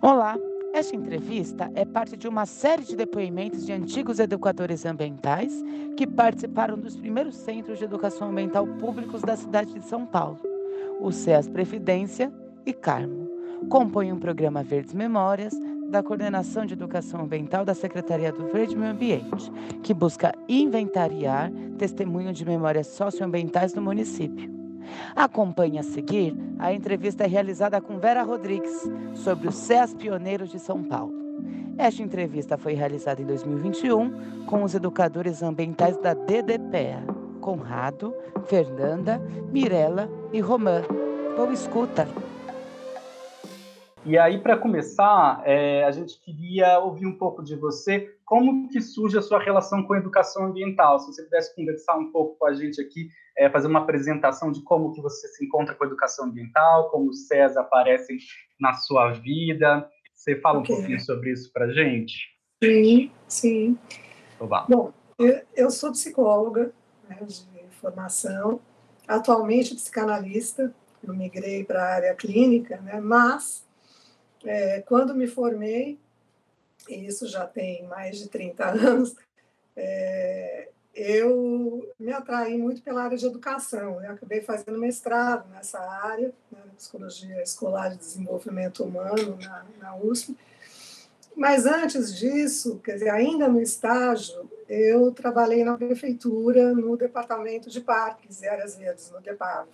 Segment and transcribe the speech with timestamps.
[0.00, 0.38] Olá,
[0.72, 5.52] esta entrevista é parte de uma série de depoimentos de antigos educadores ambientais
[5.96, 10.38] que participaram dos primeiros centros de educação ambiental públicos da cidade de São Paulo,
[11.00, 12.32] o CEAS Previdência
[12.64, 13.28] e Carmo.
[13.68, 15.52] Compõem um programa Verdes Memórias
[15.90, 19.50] da Coordenação de Educação Ambiental da Secretaria do Verde e Meio Ambiente,
[19.82, 24.57] que busca inventariar testemunho de memórias socioambientais do município.
[25.14, 30.82] Acompanhe a seguir a entrevista realizada com Vera Rodrigues sobre os CEAS Pioneiros de São
[30.82, 31.14] Paulo.
[31.76, 37.04] Esta entrevista foi realizada em 2021 com os educadores ambientais da DDPEA,
[37.40, 38.14] Conrado,
[38.46, 39.18] Fernanda,
[39.52, 40.82] Mirella e Romã.
[41.36, 42.08] Boa escuta!
[44.04, 48.78] E aí, para começar, é, a gente queria ouvir um pouco de você, como que
[48.78, 50.98] surge a sua relação com a educação ambiental?
[50.98, 54.62] Se você pudesse conversar um pouco com a gente aqui, é, fazer uma apresentação de
[54.64, 58.18] como que você se encontra com a educação ambiental, como os CES aparecem
[58.60, 59.88] na sua vida.
[60.14, 60.74] Você fala okay.
[60.74, 62.28] um pouquinho sobre isso para a gente?
[62.62, 63.78] Sim, sim.
[64.38, 64.66] Oba.
[64.68, 66.70] Bom, eu, eu sou psicóloga
[67.08, 67.46] né, de
[67.80, 68.60] formação,
[69.06, 73.66] atualmente psicanalista, eu migrei para a área clínica, né, mas
[74.44, 75.98] é, quando me formei,
[76.88, 79.14] e isso já tem mais de 30 anos,
[79.76, 84.02] é, eu me atraí muito pela área de educação.
[84.02, 90.36] Eu acabei fazendo mestrado nessa área, né, Psicologia Escolar de Desenvolvimento Humano, na, na USP.
[91.36, 97.80] Mas antes disso, quer dizer, ainda no estágio, eu trabalhei na prefeitura, no departamento de
[97.80, 99.68] parques e áreas verdes, no DEPAV.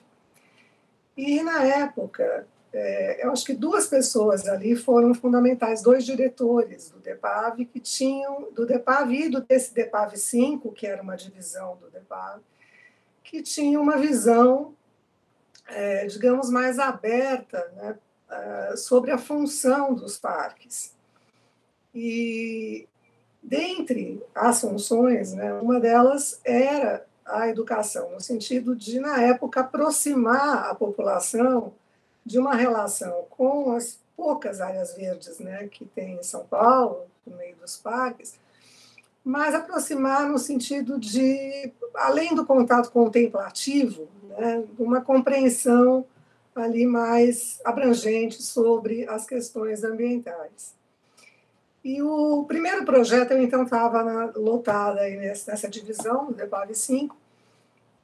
[1.16, 6.98] E na época, é, eu acho que duas pessoas ali foram fundamentais, dois diretores do
[6.98, 11.88] DEPAV que tinham, do DEPAV e do desse DEPAV 5, que era uma divisão do
[11.88, 12.40] DEPAV,
[13.22, 14.74] que tinham uma visão,
[15.68, 17.96] é, digamos, mais aberta né,
[18.28, 20.92] é, sobre a função dos parques.
[21.94, 22.88] E
[23.40, 30.68] dentre as funções, né, uma delas era a educação, no sentido de, na época, aproximar
[30.68, 31.72] a população
[32.24, 37.36] de uma relação com as poucas áreas verdes né, que tem em São Paulo, no
[37.36, 38.38] meio dos parques,
[39.24, 44.08] mas aproximar no sentido de, além do contato contemplativo,
[44.38, 46.04] né, uma compreensão
[46.54, 50.74] ali mais abrangente sobre as questões ambientais.
[51.82, 57.16] E o primeiro projeto, eu então estava lotada nessa, divisão, DEPAV 5,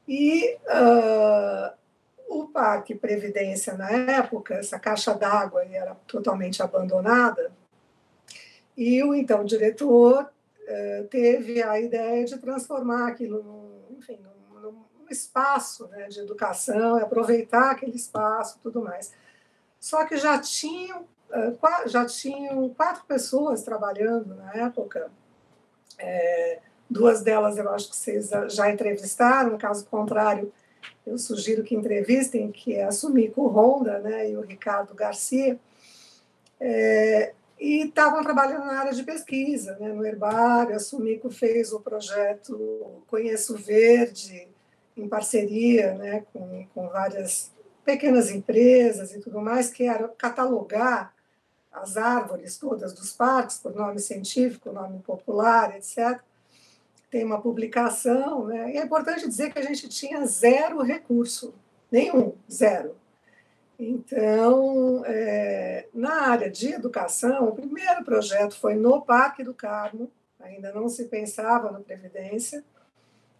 [0.07, 1.73] e uh,
[2.31, 7.51] o Parque Previdência, na época, essa caixa d'água era totalmente abandonada,
[8.77, 10.31] e o então diretor
[10.65, 14.17] eh, teve a ideia de transformar aquilo num, enfim,
[14.63, 19.13] num, espaço né, de educação, aproveitar aquele espaço tudo mais.
[19.81, 21.53] Só que já tinham, eh,
[21.87, 25.11] já tinham quatro pessoas trabalhando na época,
[25.99, 30.53] é, duas delas eu acho que vocês já entrevistaram, caso contrário,
[31.10, 35.59] eu sugiro que entrevistem, que é a Sumiko Honda né, e o Ricardo Garcia,
[36.60, 40.75] é, e estavam trabalhando na área de pesquisa, né, no herbário.
[40.75, 44.48] A Sumiko fez o projeto Conheço Verde,
[44.97, 47.50] em parceria né, com, com várias
[47.84, 51.12] pequenas empresas e tudo mais, que era catalogar
[51.72, 56.21] as árvores todas dos parques por nome científico, nome popular, etc
[57.10, 58.72] tem uma publicação, né?
[58.72, 61.53] E é importante dizer que a gente tinha zero recurso,
[61.91, 62.94] nenhum, zero.
[63.78, 70.72] Então, é, na área de educação, o primeiro projeto foi no Parque do Carmo, ainda
[70.72, 72.62] não se pensava na Previdência.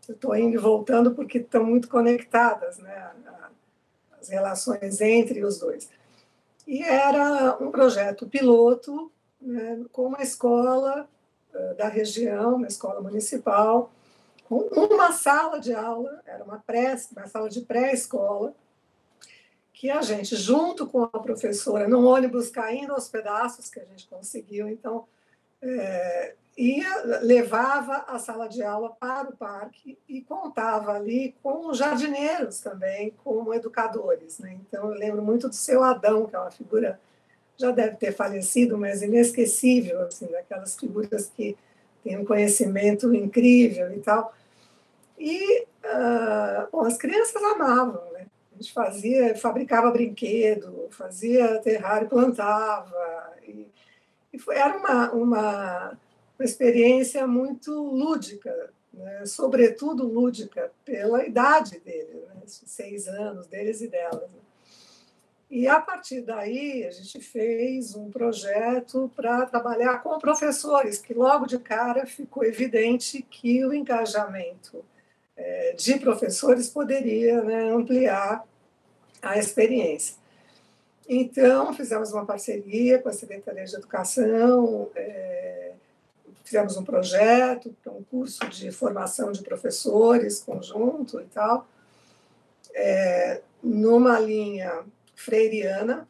[0.08, 3.10] estou indo e voltando porque estão muito conectadas né,
[4.20, 5.88] as relações entre os dois.
[6.66, 11.08] E era um projeto piloto né, com uma escola
[11.77, 13.91] da região, uma escola municipal,
[14.49, 18.55] com uma sala de aula, era uma, pré, uma sala de pré-escola,
[19.72, 24.06] que a gente, junto com a professora, num ônibus caindo aos pedaços que a gente
[24.08, 25.06] conseguiu, então,
[25.62, 32.61] é, ia, levava a sala de aula para o parque e contava ali com jardineiros
[32.61, 34.38] também, como educadores.
[34.38, 34.58] Né?
[34.67, 37.00] Então, eu lembro muito do seu Adão, que é uma figura
[37.61, 41.57] já deve ter falecido, mas inesquecível, assim, daquelas figuras que
[42.03, 44.35] têm um conhecimento incrível e tal.
[45.19, 48.27] E uh, bom, as crianças amavam, né?
[48.53, 53.33] A gente fazia, fabricava brinquedo, fazia terrário, plantava.
[53.47, 53.67] E,
[54.33, 55.99] e foi, era uma, uma,
[56.39, 59.25] uma experiência muito lúdica, né?
[59.27, 62.43] sobretudo lúdica, pela idade deles, né?
[62.47, 64.31] seis anos deles e delas.
[64.31, 64.50] Né?
[65.50, 71.44] E a partir daí, a gente fez um projeto para trabalhar com professores, que logo
[71.44, 74.85] de cara ficou evidente que o engajamento
[75.37, 78.44] é, de professores poderia né, ampliar
[79.20, 80.14] a experiência.
[81.08, 85.73] Então, fizemos uma parceria com a Secretaria de Educação, é,
[86.44, 91.67] fizemos um projeto, um curso de formação de professores conjunto e tal,
[92.73, 94.85] é, numa linha
[95.20, 96.08] freiriana,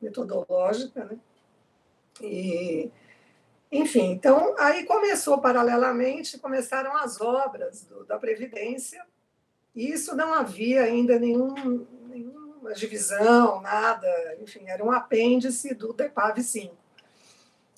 [0.00, 1.18] metodológica, né?
[2.20, 2.90] E,
[3.72, 9.04] enfim, então aí começou paralelamente, começaram as obras do, da Previdência,
[9.74, 14.06] e isso não havia ainda nenhum, nenhuma divisão, nada,
[14.40, 16.76] enfim, era um apêndice do DEPAV 5.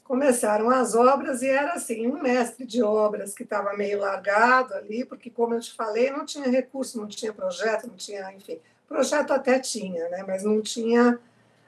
[0.04, 5.04] Começaram as obras e era assim, um mestre de obras que estava meio largado ali,
[5.04, 9.32] porque, como eu te falei, não tinha recurso, não tinha projeto, não tinha, enfim, Projeto
[9.32, 10.24] até tinha, né?
[10.26, 11.18] mas não tinha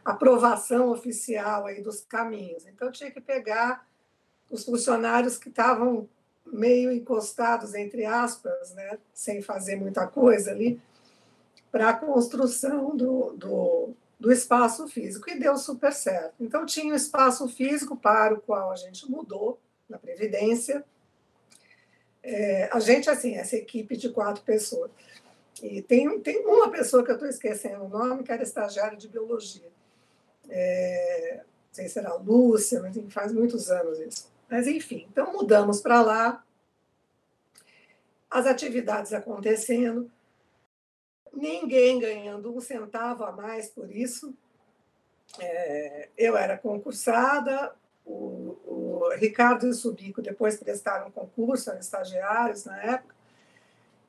[0.05, 2.67] aprovação oficial aí dos caminhos.
[2.67, 3.87] Então, tinha que pegar
[4.51, 6.09] os funcionários que estavam
[6.47, 8.99] meio encostados, entre aspas, né?
[9.13, 10.81] sem fazer muita coisa ali,
[11.71, 15.29] para a construção do, do, do espaço físico.
[15.29, 16.35] E deu super certo.
[16.41, 20.85] Então, tinha o espaço físico para o qual a gente mudou na Previdência.
[22.23, 24.91] É, a gente, assim, essa equipe de quatro pessoas.
[25.63, 29.09] E tem, tem uma pessoa que eu estou esquecendo o nome, que era estagiária de
[29.09, 29.71] biologia.
[30.49, 34.31] É, não sei se era Lúcia, mas faz muitos anos isso.
[34.49, 36.45] Mas, enfim, então mudamos para lá,
[38.31, 40.11] as atividades acontecendo,
[41.33, 44.35] ninguém ganhando um centavo a mais por isso.
[45.39, 52.65] É, eu era concursada, o, o Ricardo e o Subico depois prestaram concurso, eram estagiários
[52.65, 53.15] na época,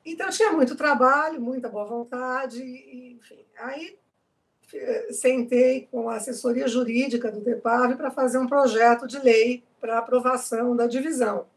[0.05, 3.45] então tinha muito trabalho, muita boa vontade, enfim.
[3.57, 3.97] Aí
[4.73, 9.97] eh, sentei com a assessoria jurídica do DEPAV para fazer um projeto de lei para
[9.97, 11.47] aprovação da divisão.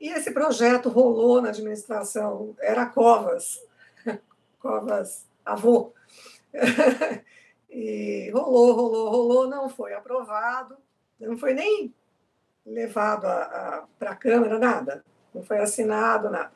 [0.00, 3.60] E esse projeto rolou na administração, era Covas,
[4.60, 5.92] Covas avô.
[7.70, 10.76] e rolou, rolou, rolou, não foi aprovado,
[11.18, 11.92] não foi nem
[12.64, 13.22] levado
[13.98, 15.04] para a Câmara, nada,
[15.34, 16.52] não foi assinado, nada.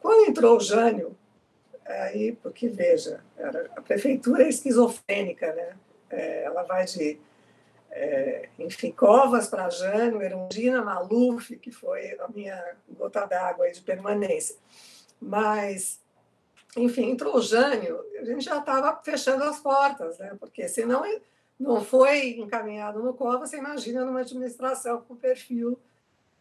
[0.00, 1.16] Quando entrou o Jânio,
[1.84, 3.20] aí, porque veja,
[3.76, 5.76] a prefeitura é esquizofrênica, né?
[6.10, 7.18] É, ela vai de,
[7.90, 14.56] é, enfim, Covas para Jânio, Erundina Maluf, que foi a minha gota d'água de permanência.
[15.20, 16.00] Mas,
[16.76, 20.36] enfim, entrou o Jânio, a gente já estava fechando as portas, né?
[20.38, 21.02] Porque senão
[21.58, 25.78] não foi encaminhado no Covas, você imagina numa administração com o perfil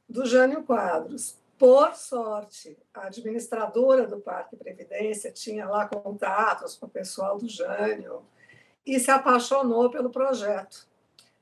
[0.07, 1.37] do Jânio Quadros.
[1.57, 8.21] Por sorte, a administradora do Parque Previdência tinha lá contatos com o pessoal do Jânio
[8.85, 10.87] e se apaixonou pelo projeto.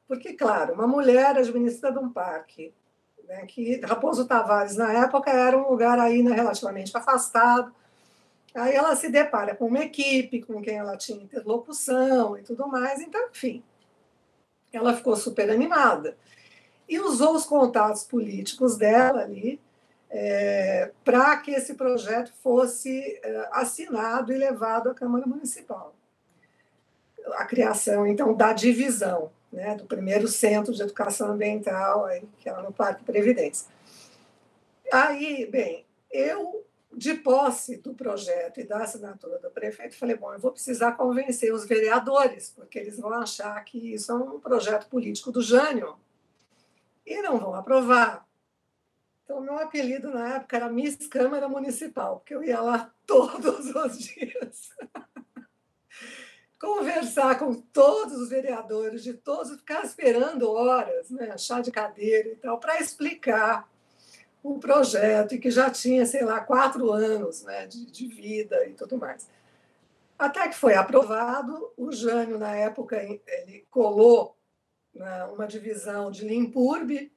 [0.07, 2.73] Porque, claro, uma mulher administra um parque,
[3.27, 7.73] né, que Raposo Tavares, na época, era um lugar ainda relativamente afastado.
[8.53, 13.01] Aí ela se depara com uma equipe com quem ela tinha interlocução e tudo mais.
[13.01, 13.61] Então, enfim,
[14.71, 16.17] ela ficou super animada
[16.87, 19.59] e usou os contatos políticos dela ali
[20.17, 25.93] é, para que esse projeto fosse é, assinado e levado à Câmara Municipal.
[27.33, 32.61] A criação, então, da divisão, né, do primeiro centro de educação ambiental, aí, que era
[32.61, 33.67] no Parque Previdência.
[34.89, 40.39] Aí, bem, eu, de posse do projeto e da assinatura do prefeito, falei: bom, eu
[40.39, 45.29] vou precisar convencer os vereadores, porque eles vão achar que isso é um projeto político
[45.29, 45.97] do Jânio
[47.05, 48.24] e não vão aprovar.
[49.25, 53.97] Então, meu apelido na época era Miss Câmara Municipal, porque eu ia lá todos os
[53.97, 54.69] dias
[56.61, 62.35] conversar com todos os vereadores de todos, ficar esperando horas, né, chá de cadeira e
[62.35, 63.67] tal, para explicar
[64.43, 68.73] o projeto, e que já tinha, sei lá, quatro anos né, de, de vida e
[68.73, 69.27] tudo mais.
[70.19, 74.37] Até que foi aprovado, o Jânio, na época, ele colou
[74.93, 77.11] né, uma divisão de Limpurbe,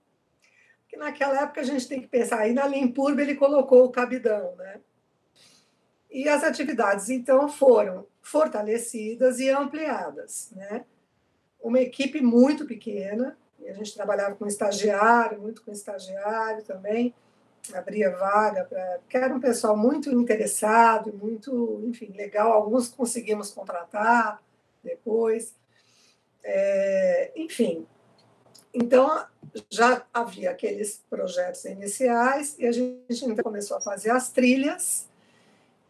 [0.98, 4.80] naquela época a gente tem que pensar, aí na Limpurbe ele colocou o cabidão, né?
[6.10, 10.84] E as atividades, então, foram fortalecidas e ampliadas, né?
[11.60, 13.36] Uma equipe muito pequena,
[13.66, 17.14] a gente trabalhava com estagiário, muito com estagiário também,
[17.74, 19.00] abria vaga para.
[19.08, 22.52] que era um pessoal muito interessado, muito, enfim, legal.
[22.52, 24.40] Alguns conseguimos contratar
[24.82, 25.54] depois.
[26.42, 27.86] É, enfim,
[28.80, 29.24] então,
[29.68, 35.08] já havia aqueles projetos iniciais e a gente então começou a fazer as trilhas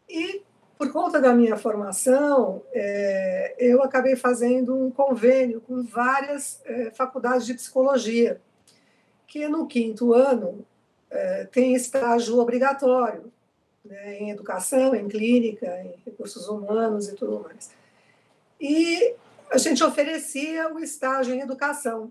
[0.09, 0.43] e
[0.79, 7.45] por conta da minha formação, é, eu acabei fazendo um convênio com várias é, faculdades
[7.45, 8.41] de psicologia,
[9.27, 10.65] que no quinto ano
[11.11, 13.31] é, tem estágio obrigatório
[13.85, 17.71] né, em educação, em clínica, em recursos humanos e tudo mais.
[18.61, 19.15] E
[19.51, 22.11] a gente oferecia o estágio em educação,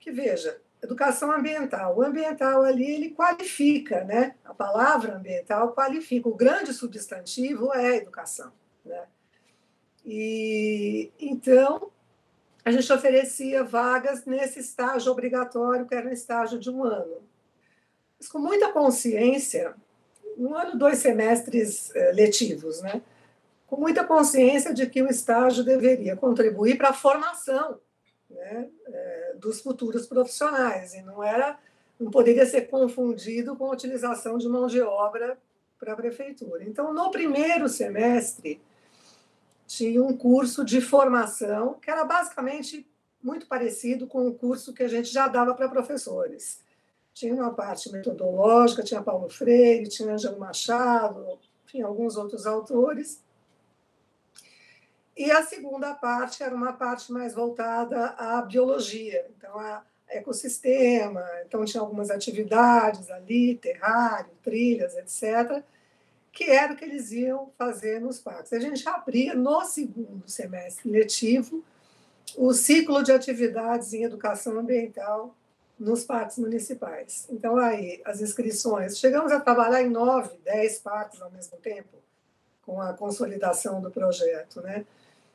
[0.00, 1.96] que veja, educação ambiental.
[1.96, 4.34] O ambiental ali ele qualifica, né?
[4.44, 6.28] A palavra ambiental qualifica.
[6.28, 8.50] O grande substantivo é educação,
[8.84, 9.04] né?
[10.04, 11.90] E então
[12.64, 17.22] a gente oferecia vagas nesse estágio obrigatório, que era um estágio de um ano.
[18.18, 19.74] Mas com muita consciência,
[20.36, 23.02] um ano, dois semestres eh, letivos, né?
[23.66, 27.78] Com muita consciência de que o estágio deveria contribuir para a formação
[28.30, 31.58] né, é, dos futuros profissionais e não era
[31.98, 35.38] não poderia ser confundido com a utilização de mão de obra
[35.78, 36.64] para a prefeitura.
[36.64, 38.60] Então, no primeiro semestre,
[39.66, 42.86] tinha um curso de formação que era basicamente
[43.22, 46.60] muito parecido com o curso que a gente já dava para professores.
[47.12, 53.22] Tinha uma parte metodológica, tinha Paulo Freire, tinha Ângelo Machado, tinha alguns outros autores,
[55.16, 61.64] e a segunda parte era uma parte mais voltada à biologia, então a ecossistema, então
[61.64, 65.62] tinha algumas atividades ali, terrário, trilhas, etc.,
[66.32, 68.52] que era o que eles iam fazer nos parques.
[68.52, 71.64] A gente abria no segundo semestre letivo
[72.36, 75.34] o ciclo de atividades em educação ambiental
[75.78, 77.26] nos parques municipais.
[77.30, 81.88] Então, aí, as inscrições, chegamos a trabalhar em nove, dez parques ao mesmo tempo,
[82.70, 84.86] com a consolidação do projeto, né?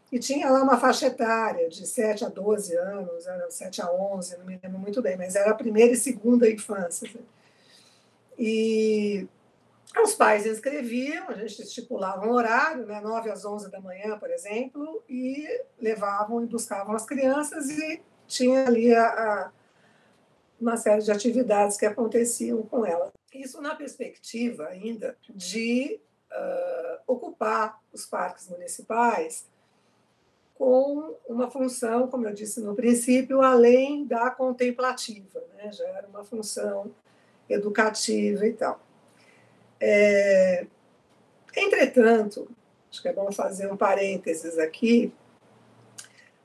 [0.09, 4.37] E tinha lá uma faixa etária de 7 a 12 anos, era 7 a 11,
[4.37, 7.09] não me lembro muito bem, mas era a primeira e segunda infância.
[7.09, 7.25] Assim.
[8.39, 9.27] E
[10.01, 14.29] os pais inscreviam, a gente estipulava um horário, né, 9 às 11 da manhã, por
[14.29, 15.45] exemplo, e
[15.77, 19.51] levavam e buscavam as crianças e tinha ali a, a,
[20.61, 23.11] uma série de atividades que aconteciam com elas.
[23.33, 25.99] Isso na perspectiva ainda de
[26.35, 29.47] uh, ocupar os parques municipais
[30.55, 35.71] com uma função, como eu disse no princípio, além da contemplativa, né?
[35.71, 36.91] já era uma função
[37.49, 38.79] educativa e tal.
[39.79, 40.65] É...
[41.55, 42.49] Entretanto,
[42.89, 45.13] acho que é bom fazer um parênteses aqui.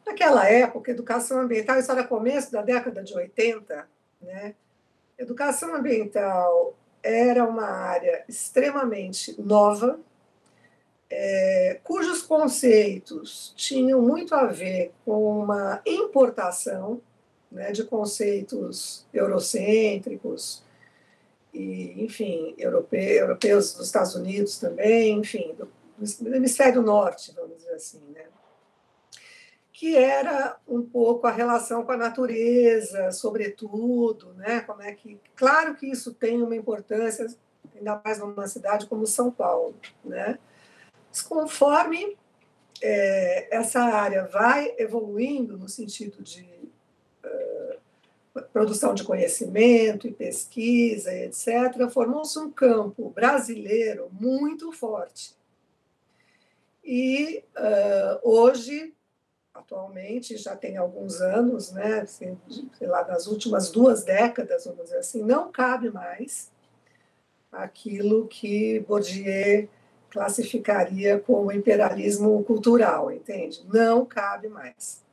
[0.05, 3.89] Naquela época, educação ambiental, isso era começo da década de 80,
[4.21, 4.55] né?
[5.17, 9.99] Educação ambiental era uma área extremamente nova,
[11.09, 17.01] é, cujos conceitos tinham muito a ver com uma importação
[17.51, 20.63] né, de conceitos eurocêntricos,
[21.53, 25.69] e, enfim, europeus, europeus dos Estados Unidos também, enfim, do,
[26.21, 28.25] do hemisfério norte, vamos dizer assim, né?
[29.81, 34.61] Que era um pouco a relação com a natureza, sobretudo, né?
[34.61, 37.27] Como é que, claro que isso tem uma importância,
[37.75, 40.39] ainda mais numa cidade como São Paulo, né?
[41.09, 42.15] Mas conforme
[42.83, 46.47] é, essa área vai evoluindo no sentido de
[48.53, 55.35] produção de conhecimento e pesquisa, etc., formou-se um campo brasileiro muito forte.
[56.85, 58.93] E uh, hoje,
[59.61, 62.37] atualmente, já tem alguns anos, né, assim,
[62.77, 66.51] sei lá, nas últimas duas décadas, vamos dizer assim, não cabe mais
[67.53, 69.69] aquilo que Bourdieu
[70.11, 73.65] classificaria como imperialismo cultural, entende?
[73.73, 75.05] Não cabe mais.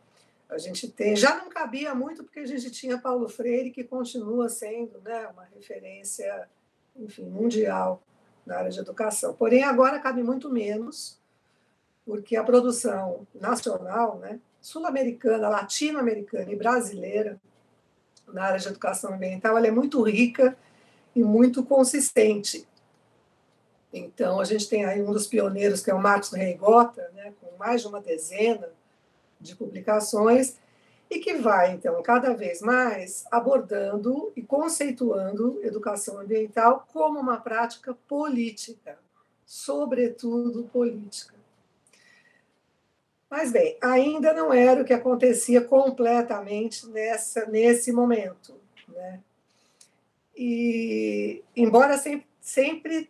[0.50, 4.50] A gente tem, já não cabia muito porque a gente tinha Paulo Freire que continua
[4.50, 6.48] sendo, né, uma referência,
[6.96, 8.02] enfim, mundial
[8.46, 9.34] na área de educação.
[9.34, 11.20] Porém, agora cabe muito menos,
[12.08, 17.38] porque a produção nacional, né, sul-americana, latino-americana e brasileira
[18.30, 20.58] na área de educação ambiental, ela é muito rica
[21.14, 22.66] e muito consistente.
[23.92, 27.58] Então, a gente tem aí um dos pioneiros, que é o Marcos Reigota, né, com
[27.58, 28.70] mais de uma dezena
[29.40, 30.56] de publicações,
[31.10, 37.94] e que vai, então, cada vez mais abordando e conceituando educação ambiental como uma prática
[38.08, 38.98] política,
[39.46, 41.37] sobretudo política.
[43.30, 48.56] Mas, bem, ainda não era o que acontecia completamente nessa, nesse momento.
[48.88, 49.20] Né?
[50.36, 53.10] E, embora sempre, sempre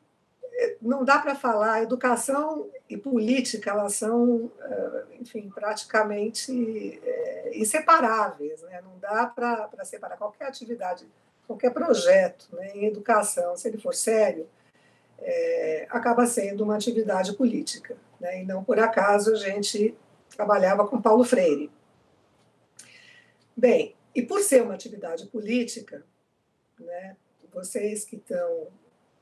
[0.81, 8.81] não dá para falar, educação e política, elas são, eh, enfim, praticamente eh, inseparáveis, né?
[8.81, 11.05] não dá para separar qualquer atividade,
[11.45, 14.47] qualquer projeto né, em educação, se ele for sério,
[15.19, 17.95] é, acaba sendo uma atividade política.
[18.19, 18.41] Né?
[18.41, 19.95] E não por acaso a gente
[20.35, 21.71] trabalhava com Paulo Freire.
[23.55, 26.03] Bem, e por ser uma atividade política,
[26.79, 27.15] né,
[27.53, 28.67] vocês que estão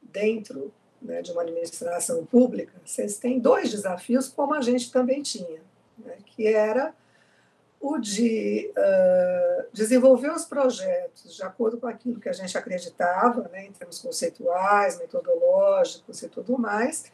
[0.02, 5.62] dentro né, de uma administração pública, vocês têm dois desafios, como a gente também tinha,
[5.98, 6.94] né, que era
[7.80, 13.68] o de uh, desenvolver os projetos de acordo com aquilo que a gente acreditava, né,
[13.68, 17.12] em termos conceituais, metodológicos e tudo mais,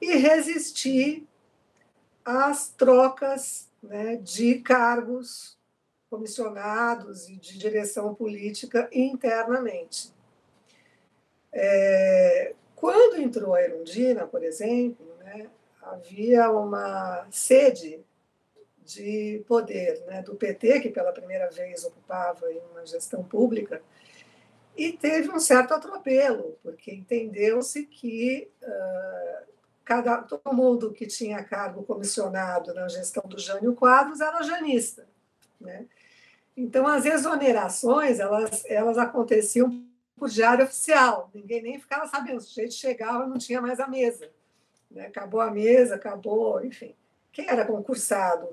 [0.00, 1.26] e resistir
[2.24, 5.58] às trocas né, de cargos
[6.08, 10.12] comissionados e de direção política internamente.
[11.52, 15.48] É, quando entrou a Erundina, por exemplo, né,
[15.82, 18.00] havia uma sede
[18.84, 23.82] de poder né, do PT, que pela primeira vez ocupava uma gestão pública,
[24.76, 29.46] e teve um certo atropelo, porque entendeu-se que uh,
[29.84, 35.06] cada, todo mundo que tinha cargo comissionado na gestão do Jânio Quadros era janista.
[35.60, 35.86] Né?
[36.56, 39.84] Então, as exonerações elas, elas aconteciam
[40.16, 44.30] por diário oficial, ninguém nem ficava sabendo, o sujeito chegava não tinha mais a mesa.
[44.90, 45.06] Né?
[45.06, 46.94] Acabou a mesa, acabou, enfim.
[47.32, 48.48] Quem era concursado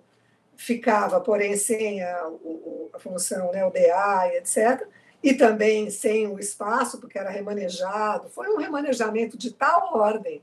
[0.58, 2.30] ficava, porém, sem a,
[2.94, 4.88] a função, né, o DA etc.,
[5.24, 8.28] e também sem o espaço, porque era remanejado.
[8.30, 10.42] Foi um remanejamento de tal ordem,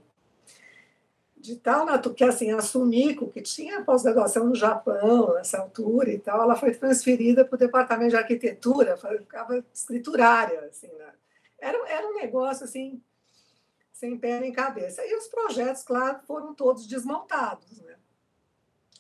[1.41, 6.19] de tal natureza, que assim, a Sumiko, que tinha pós-graduação no Japão nessa altura e
[6.19, 10.61] tal, ela foi transferida para o departamento de arquitetura, ficava escriturária.
[10.61, 11.13] Assim, né?
[11.59, 13.03] era, era um negócio assim,
[13.93, 15.05] sem pé nem cabeça.
[15.05, 17.81] E os projetos, claro, foram todos desmontados.
[17.83, 17.97] Né?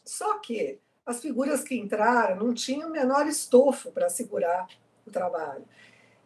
[0.04, 4.68] Só que as figuras que entraram não tinham o menor estofo para segurar
[5.06, 5.64] o trabalho.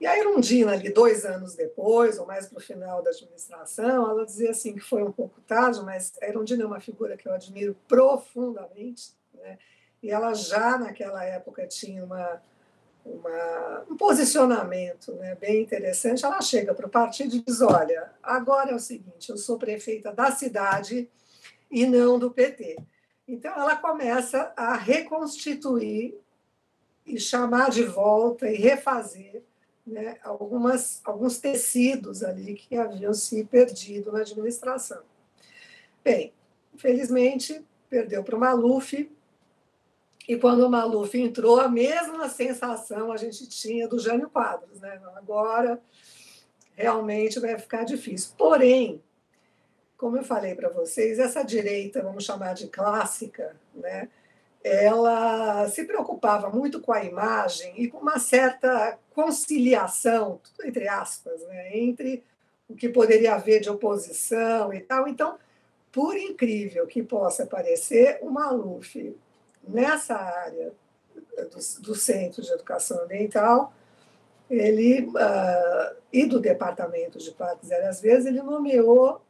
[0.03, 4.27] E a Irundina, ali, dois anos depois, ou mais para o final da administração, ela
[4.27, 7.33] dizia assim que foi um pouco tarde, mas a Irundina é uma figura que eu
[7.33, 9.61] admiro profundamente, né?
[10.03, 12.43] e ela já naquela época tinha uma,
[13.07, 16.25] uma, um posicionamento né, bem interessante.
[16.25, 20.13] Ela chega para o partido e diz: Olha, agora é o seguinte, eu sou prefeita
[20.13, 21.09] da cidade
[21.71, 22.77] e não do PT.
[23.29, 26.21] Então, ela começa a reconstituir
[27.07, 29.45] e chamar de volta e refazer
[29.87, 35.03] né, algumas, alguns tecidos ali que haviam se perdido na administração.
[36.05, 36.33] Bem,
[36.75, 39.11] infelizmente, perdeu para o Maluf,
[40.29, 44.81] e quando o Maluf entrou, a mesma sensação a gente tinha do Jânio Quadros.
[44.81, 45.01] Né?
[45.17, 45.81] Agora,
[46.75, 48.33] realmente vai ficar difícil.
[48.39, 49.03] Porém,
[49.97, 54.09] como eu falei para vocês, essa direita, vamos chamar de clássica, né,
[54.65, 61.43] ela se preocupava muito com a imagem e com uma certa conciliação, tudo entre aspas,
[61.49, 62.23] né, entre
[62.69, 65.09] o que poderia haver de oposição e tal.
[65.09, 65.39] Então,
[65.91, 69.15] por incrível que possa parecer, o Maluf,
[69.67, 70.73] nessa área
[71.37, 73.75] do, do Centro de Educação Ambiental,
[74.49, 79.21] ele, uh, e do Departamento de Parques e Verdes, ele nomeou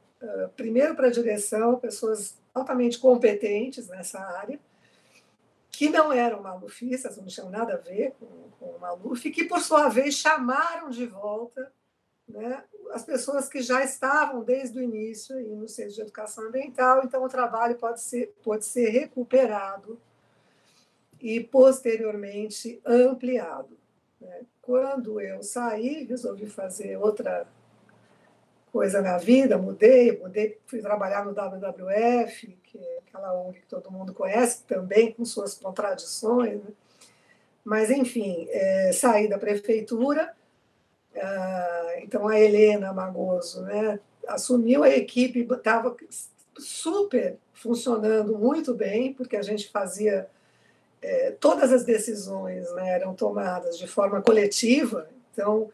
[0.57, 4.59] primeiro para a direção, pessoas altamente competentes nessa área,
[5.73, 8.27] que não eram malufistas, não tinham nada a ver com,
[8.61, 11.73] com o Maluf, que, por sua vez, chamaram de volta
[12.29, 17.25] né, as pessoas que já estavam desde o início no Centro de Educação Ambiental, então
[17.25, 19.99] o trabalho pode ser, pode ser recuperado
[21.19, 23.77] e, posteriormente, ampliado.
[24.21, 24.43] Né.
[24.61, 27.47] Quando eu saí, resolvi fazer outra
[28.71, 33.91] coisa na vida, mudei, mudei, fui trabalhar no WWF, que é aquela ONG que todo
[33.91, 36.63] mundo conhece, também com suas contradições.
[36.63, 36.71] Né?
[37.63, 40.35] Mas, enfim, é, saí da prefeitura,
[41.15, 45.95] ah, então a Helena Magoso né, assumiu a equipe, estava
[46.59, 50.29] super funcionando muito bem, porque a gente fazia.
[51.05, 55.69] É, todas as decisões né, eram tomadas de forma coletiva, então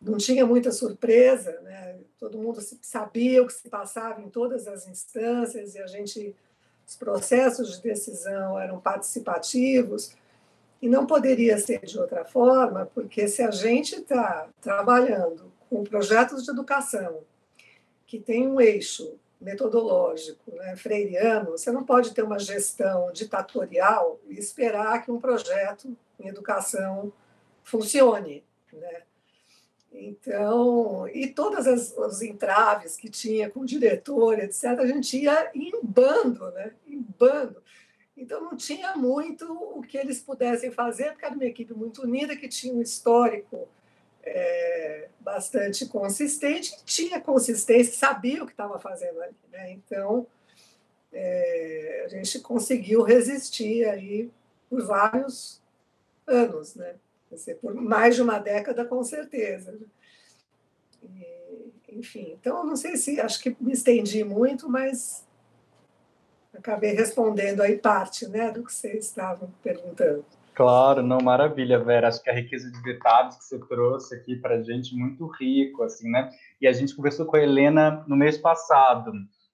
[0.00, 1.96] não tinha muita surpresa, né?
[2.16, 6.32] todo mundo sabia o que se passava em todas as instâncias e a gente
[6.88, 10.16] os processos de decisão eram participativos
[10.80, 16.44] e não poderia ser de outra forma, porque se a gente está trabalhando com projetos
[16.44, 17.20] de educação
[18.06, 24.38] que tem um eixo metodológico né, freiriano, você não pode ter uma gestão ditatorial e
[24.38, 27.12] esperar que um projeto em educação
[27.62, 28.42] funcione.
[28.72, 29.02] Né?
[30.00, 35.72] Então, e todas as, entraves que tinha com o diretor, etc., a gente ia em
[35.82, 36.72] bando, né?
[36.86, 37.60] Em bando.
[38.16, 42.36] Então, não tinha muito o que eles pudessem fazer, porque era uma equipe muito unida,
[42.36, 43.68] que tinha um histórico
[44.22, 49.34] é, bastante consistente, tinha consistência, sabia o que estava fazendo ali.
[49.50, 49.72] Né?
[49.72, 50.26] Então,
[51.12, 54.30] é, a gente conseguiu resistir aí
[54.70, 55.60] por vários
[56.24, 56.94] anos, né?
[57.60, 59.78] Por mais de uma década, com certeza.
[61.02, 65.26] E, enfim, então, não sei se, acho que me estendi muito, mas
[66.54, 70.24] acabei respondendo aí parte né, do que vocês estavam perguntando.
[70.58, 72.08] Claro, não, maravilha, Vera.
[72.08, 75.84] Acho que a riqueza de detalhes que você trouxe aqui para a gente muito rico,
[75.84, 76.30] assim, né?
[76.60, 79.12] E a gente conversou com a Helena no mês passado.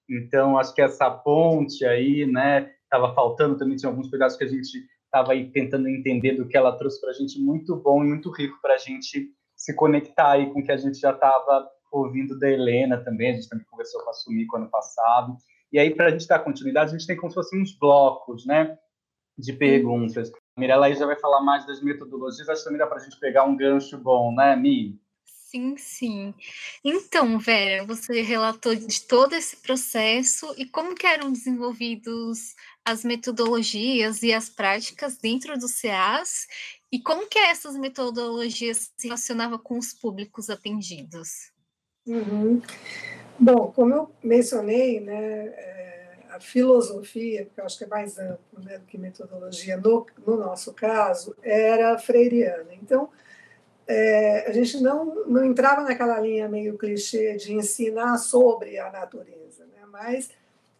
[0.09, 2.71] Então, acho que essa ponte aí, né?
[2.83, 4.83] Estava faltando também, tinha alguns pedaços que a gente
[5.15, 8.29] estava aí tentando entender do que ela trouxe para a gente, muito bom e muito
[8.29, 12.37] rico para a gente se conectar aí com o que a gente já estava ouvindo
[12.37, 13.31] da Helena também.
[13.31, 15.37] A gente também conversou com a Sumiko ano passado.
[15.71, 18.45] E aí, para a gente dar continuidade, a gente tem como se fossem uns blocos,
[18.45, 18.77] né?
[19.37, 20.31] De perguntas.
[20.57, 23.03] A Mirella aí já vai falar mais das metodologias, acho que também dá para a
[23.03, 24.99] gente pegar um gancho bom, né, Mi?
[25.25, 26.33] Sim, sim.
[26.83, 34.21] Então, Vera, você relatou de todo esse processo e como que eram desenvolvidos as metodologias
[34.21, 36.47] e as práticas dentro do CEAS
[36.91, 41.51] e como que essas metodologias se relacionavam com os públicos atendidos?
[42.05, 42.61] Uhum.
[43.39, 45.95] Bom, como eu mencionei, né, é
[46.29, 50.37] a filosofia, que eu acho que é mais amplo né, do que metodologia, no, no
[50.37, 52.73] nosso caso, era freiriana.
[52.73, 53.09] Então,
[53.87, 59.65] é, a gente não, não entrava naquela linha meio clichê de ensinar sobre a natureza,
[59.65, 60.29] né, mas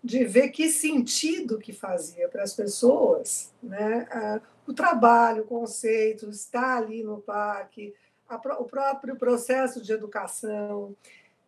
[0.05, 6.29] de ver que sentido que fazia para as pessoas né, a, o trabalho, o conceito,
[6.29, 7.93] estar ali no parque,
[8.29, 10.95] a, o próprio processo de educação.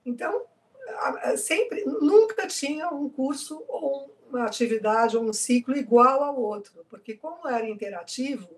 [0.04, 0.42] Então,
[1.38, 7.14] sempre, nunca tinha um curso ou uma atividade ou um ciclo igual ao outro, porque
[7.14, 8.50] como era interativo,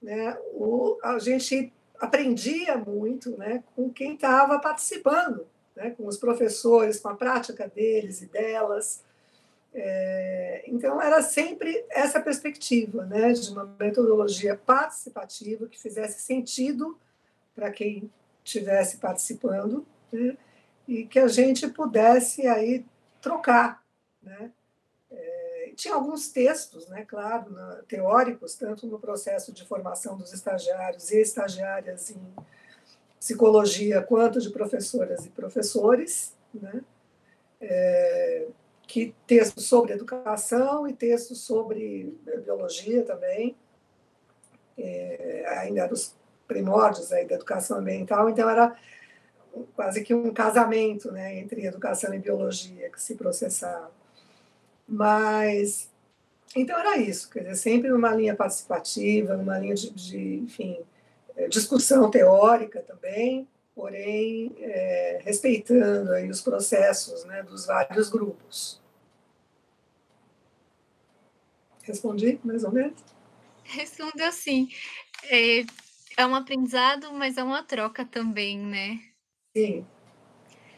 [0.00, 7.00] né, o, a gente aprendia muito né, com quem estava participando, né, com os professores,
[7.00, 9.04] com a prática deles e delas.
[9.78, 16.98] É, então, era sempre essa perspectiva né, de uma metodologia participativa que fizesse sentido
[17.54, 18.10] para quem
[18.42, 19.86] estivesse participando.
[20.10, 20.36] Né,
[20.88, 22.84] e que a gente pudesse aí
[23.20, 23.82] trocar,
[24.22, 24.52] né?
[25.10, 31.10] É, tinha alguns textos, né, claro, na, teóricos, tanto no processo de formação dos estagiários
[31.10, 32.20] e estagiárias em
[33.18, 36.82] psicologia, quanto de professoras e professores, né,
[37.60, 38.46] é,
[38.86, 43.56] que textos sobre educação e textos sobre biologia também,
[44.78, 46.14] é, ainda dos
[46.46, 48.76] primórdios aí da educação ambiental, então era
[49.74, 53.90] quase que um casamento né, entre educação e biologia que se processava.
[54.86, 55.90] Mas,
[56.54, 60.78] então era isso, quer dizer, sempre numa linha participativa, numa linha de, de enfim,
[61.36, 68.80] é, discussão teórica também, porém é, respeitando aí os processos né, dos vários grupos.
[71.82, 72.98] Respondi mais ou menos?
[73.64, 74.70] Respondeu sim.
[75.24, 75.60] É,
[76.16, 78.98] é um aprendizado, mas é uma troca também, né?
[79.54, 79.86] Sim.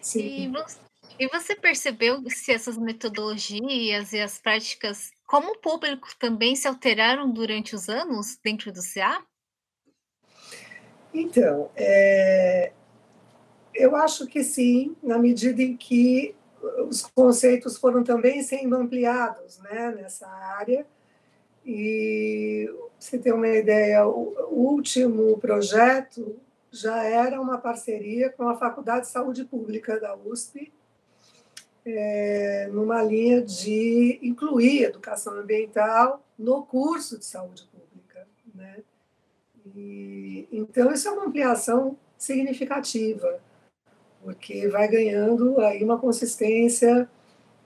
[0.01, 0.45] Sim.
[0.45, 0.79] E você,
[1.21, 7.31] e você percebeu se essas metodologias e as práticas, como o público, também se alteraram
[7.31, 9.25] durante os anos dentro do CA?
[11.15, 12.73] Então, é,
[13.79, 16.35] eu acho que sim, na medida em que
[16.89, 20.87] os conceitos foram também sendo ampliados né, nessa área.
[21.65, 26.37] E, você ter uma ideia, o último projeto
[26.71, 30.73] já era uma parceria com a Faculdade de Saúde Pública da USP,
[31.85, 38.27] é, numa linha de incluir educação ambiental no curso de saúde pública.
[38.55, 38.83] Né?
[39.75, 43.41] E, então, isso é uma ampliação significativa,
[44.23, 47.09] porque vai ganhando aí uma consistência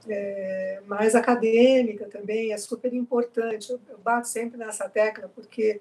[0.09, 3.71] é, mais acadêmica também, é super importante.
[3.71, 5.81] Eu, eu bato sempre nessa tecla, porque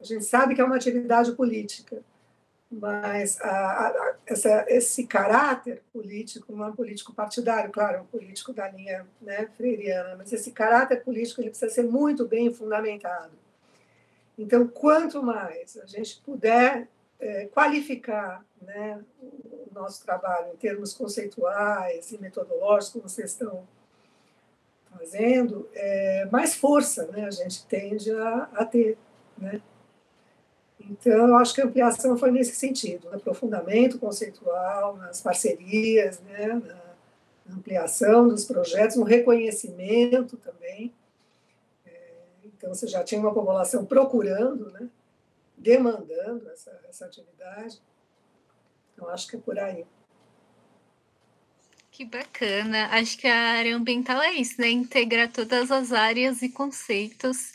[0.00, 2.02] a gente sabe que é uma atividade política
[2.70, 8.06] mas a, a, essa, esse caráter político, não é um político partidário, claro, é um
[8.06, 13.32] político da linha né, freiriana, mas esse caráter político ele precisa ser muito bem fundamentado.
[14.36, 16.88] Então, quanto mais a gente puder
[17.20, 19.00] é, qualificar né,
[19.76, 23.66] nosso trabalho em termos conceituais e metodológicos, como vocês estão
[24.96, 28.96] fazendo, é, mais força né, a gente tende a, a ter.
[29.36, 29.60] Né?
[30.80, 36.62] Então, eu acho que a ampliação foi nesse sentido, no aprofundamento conceitual, nas parcerias, né,
[37.46, 40.94] na ampliação dos projetos, no reconhecimento também.
[41.84, 42.10] É,
[42.44, 44.88] então, você já tinha uma população procurando, né,
[45.56, 47.80] demandando essa, essa atividade.
[48.96, 49.84] Então, acho que é por aí.
[51.90, 52.86] Que bacana.
[52.86, 54.70] Acho que a área ambiental é isso, né?
[54.70, 57.52] Integrar todas as áreas e conceitos.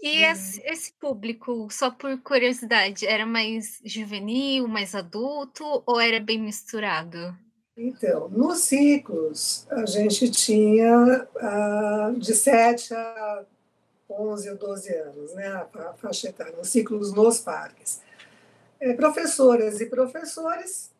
[0.00, 6.38] E esse, esse público, só por curiosidade, era mais juvenil, mais adulto ou era bem
[6.38, 7.34] misturado?
[7.76, 13.44] Então, nos ciclos, a gente tinha uh, de 7 a
[14.08, 18.00] 11 ou 12 anos, né, a faixa etária, nos ciclos nos parques.
[18.84, 20.90] É, professoras e professores,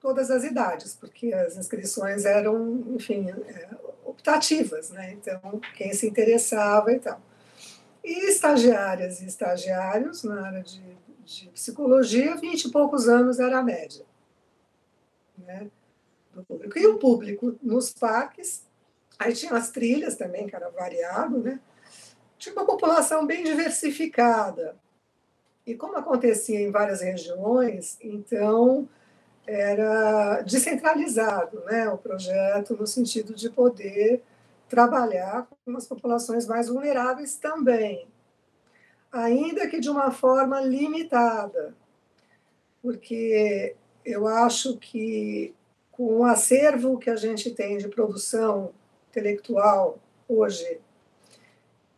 [0.00, 3.68] todas as idades, porque as inscrições eram, enfim, é,
[4.04, 7.20] optativas, né, então, quem se interessava e tal.
[8.02, 10.82] E estagiárias e estagiários na área de,
[11.24, 14.04] de psicologia, 20 e poucos anos era a média.
[15.38, 15.70] Né?
[16.34, 16.78] do público.
[16.78, 18.64] E o público nos parques,
[19.18, 21.60] aí tinha as trilhas também, que era variado, né?
[22.36, 24.76] Tinha uma população bem diversificada.
[25.66, 28.88] E como acontecia em várias regiões, então
[29.46, 34.22] era descentralizado né, o projeto, no sentido de poder
[34.68, 38.06] trabalhar com as populações mais vulneráveis também,
[39.12, 41.74] ainda que de uma forma limitada,
[42.82, 45.54] porque eu acho que
[45.92, 48.72] com o acervo que a gente tem de produção
[49.10, 49.98] intelectual
[50.28, 50.80] hoje,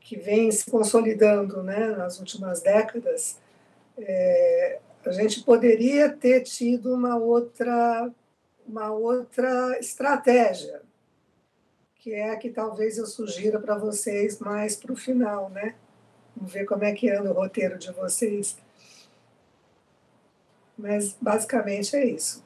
[0.00, 3.38] que vem se consolidando né, nas últimas décadas,
[3.98, 8.11] é, a gente poderia ter tido uma outra,
[8.66, 10.82] uma outra estratégia,
[11.96, 15.74] que é a que talvez eu sugira para vocês mais para o final, né?
[16.37, 18.56] Vamos ver como é que anda o roteiro de vocês.
[20.76, 22.44] Mas basicamente é isso.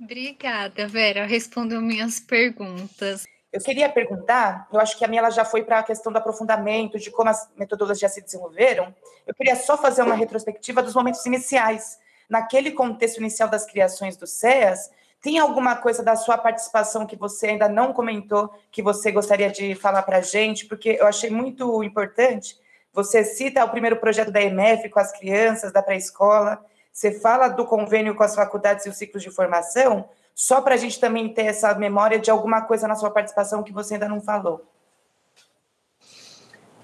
[0.00, 1.26] Obrigada, Vera.
[1.26, 3.26] Respondeu minhas perguntas.
[3.50, 6.18] Eu queria perguntar, eu acho que a minha ela já foi para a questão do
[6.18, 8.94] aprofundamento, de como as metodologias se desenvolveram.
[9.26, 11.98] Eu queria só fazer uma retrospectiva dos momentos iniciais.
[12.28, 14.90] Naquele contexto inicial das criações do CEAS,
[15.22, 19.74] tem alguma coisa da sua participação que você ainda não comentou, que você gostaria de
[19.74, 20.66] falar para a gente?
[20.66, 22.56] Porque eu achei muito importante.
[22.92, 26.62] Você cita o primeiro projeto da EMF com as crianças da pré-escola.
[26.92, 30.08] Você fala do convênio com as faculdades e os ciclos de formação,
[30.38, 33.72] só para a gente também ter essa memória de alguma coisa na sua participação que
[33.72, 34.64] você ainda não falou.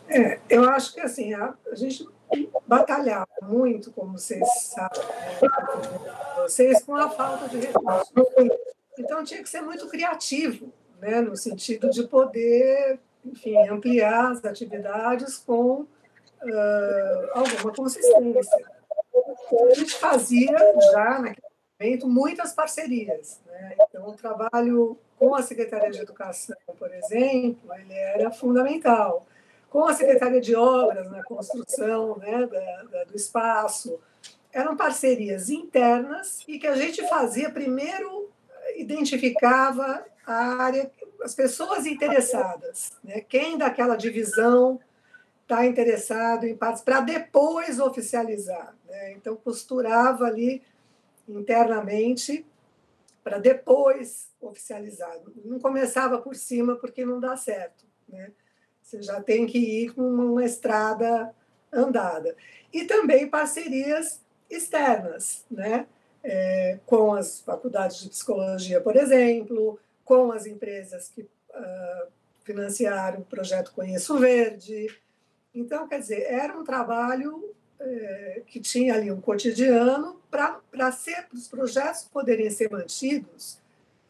[0.08, 2.04] É, eu acho que assim, a, gente
[2.66, 5.00] batalhava muito, como vocês sabem,
[6.42, 8.12] vocês com a falta de recursos.
[8.98, 15.36] Então tinha que ser muito criativo, né, no sentido de poder, enfim, ampliar as atividades
[15.38, 15.86] com uh,
[17.32, 18.74] alguma consistência
[19.70, 20.58] a gente fazia
[20.92, 23.40] já naquele momento muitas parcerias.
[23.46, 23.76] Né?
[23.80, 29.26] Então, o trabalho com a Secretaria de Educação, por exemplo, ele era fundamental.
[29.70, 33.98] Com a Secretaria de Obras na construção né, da, da, do espaço,
[34.52, 38.30] eram parcerias internas e que a gente fazia primeiro
[38.76, 40.90] identificava a área,
[41.22, 43.20] as pessoas interessadas, né?
[43.20, 44.80] quem daquela divisão
[45.42, 48.74] está interessado em participar, para depois oficializar.
[48.88, 49.12] Né?
[49.12, 50.62] Então, costurava ali
[51.28, 52.44] internamente
[53.22, 55.18] para depois oficializar.
[55.44, 57.84] Não começava por cima, porque não dá certo.
[58.08, 58.30] Né?
[58.82, 61.34] Você já tem que ir com uma estrada
[61.72, 62.36] andada.
[62.72, 65.86] E também parcerias externas, né?
[66.26, 72.08] É, com as faculdades de psicologia, por exemplo, com as empresas que uh,
[72.44, 74.88] financiaram o projeto Conheço Verde,
[75.54, 80.60] então, quer dizer, era um trabalho é, que tinha ali um cotidiano para
[81.32, 83.58] os projetos poderem ser mantidos,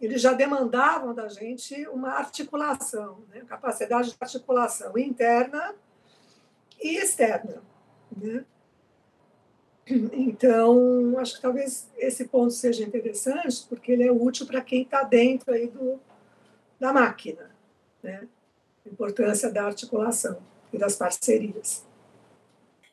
[0.01, 3.43] eles já demandavam da gente uma articulação, né?
[3.47, 5.75] capacidade de articulação interna
[6.83, 7.63] e externa.
[8.17, 8.45] Né?
[9.87, 15.03] Então, acho que talvez esse ponto seja interessante, porque ele é útil para quem está
[15.03, 16.01] dentro aí do,
[16.81, 17.51] da máquina,
[18.03, 18.27] né?
[18.85, 20.39] a importância da articulação
[20.73, 21.85] e das parcerias.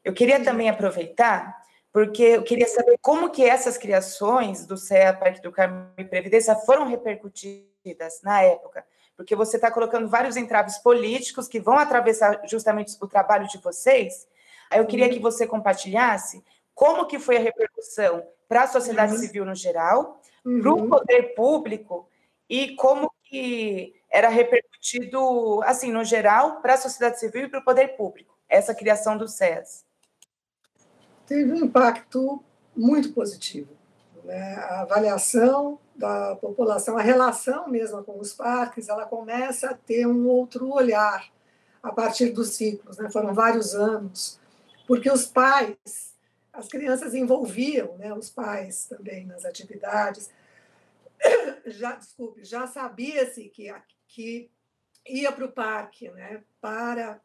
[0.04, 1.56] Eu queria também aproveitar,
[1.92, 6.56] porque eu queria saber como que essas criações do CEA, Parque do Carmo e Previdência
[6.56, 8.86] foram repercutidas na época,
[9.16, 14.28] porque você está colocando vários entraves políticos que vão atravessar justamente o trabalho de vocês.
[14.70, 19.20] Aí eu queria que você compartilhasse como que foi a repercussão para a sociedade uhum.
[19.20, 20.62] civil no geral, uhum.
[20.62, 22.10] para o poder público
[22.50, 27.64] e como que era repercutido, assim, no geral, para a sociedade civil e para o
[27.64, 29.86] poder público, essa criação do SES?
[31.26, 32.44] Teve um impacto
[32.76, 33.70] muito positivo.
[34.24, 34.56] Né?
[34.56, 40.28] A avaliação da população, a relação mesmo com os parques, ela começa a ter um
[40.28, 41.30] outro olhar
[41.82, 42.98] a partir dos ciclos.
[42.98, 43.10] Né?
[43.10, 44.40] Foram vários anos,
[44.88, 46.12] porque os pais
[46.54, 50.30] as crianças envolviam né, os pais também nas atividades.
[51.66, 53.72] Já, desculpe, já sabia-se que,
[54.08, 54.50] que
[55.08, 57.22] ia para o parque né, para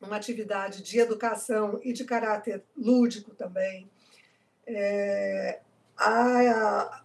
[0.00, 3.90] uma atividade de educação e de caráter lúdico também.
[4.66, 5.60] É,
[5.96, 7.02] a,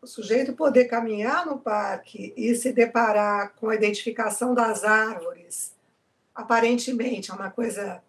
[0.00, 5.74] o sujeito poder caminhar no parque e se deparar com a identificação das árvores,
[6.34, 8.02] aparentemente é uma coisa,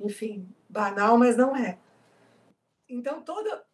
[0.00, 1.78] enfim, banal, mas não é.
[2.88, 3.64] Então, toda,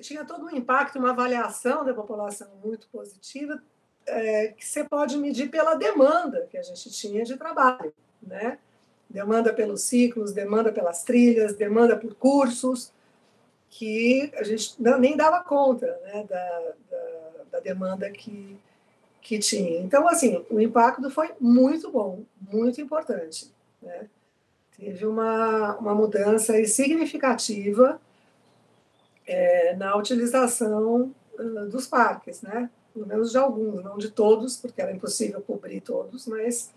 [0.00, 3.62] tinha todo um impacto, uma avaliação da população muito positiva,
[4.06, 8.58] é, que você pode medir pela demanda que a gente tinha de trabalho, né?
[9.12, 12.92] Demanda pelos ciclos, demanda pelas trilhas, demanda por cursos,
[13.68, 18.58] que a gente nem dava conta né, da, da, da, demanda que,
[19.20, 19.80] que tinha.
[19.80, 23.52] Então, assim, o impacto foi muito bom, muito importante.
[23.82, 24.08] Né?
[24.78, 28.00] Teve uma, uma mudança significativa
[29.26, 31.14] é, na utilização
[31.70, 32.70] dos parques, né?
[32.92, 36.70] pelo menos de alguns, não de todos, porque era impossível cobrir todos, mas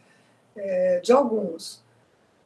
[0.56, 1.84] é, de alguns.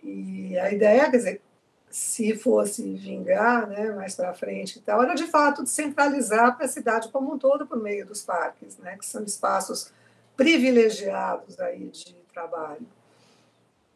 [0.04, 1.42] E a ideia, quer dizer,
[1.90, 6.70] se fosse vingar né, mais para frente e tal, era de fato descentralizar para a
[6.70, 9.92] cidade como um todo por meio dos parques, né, que são espaços
[10.38, 12.86] privilegiados aí de trabalho.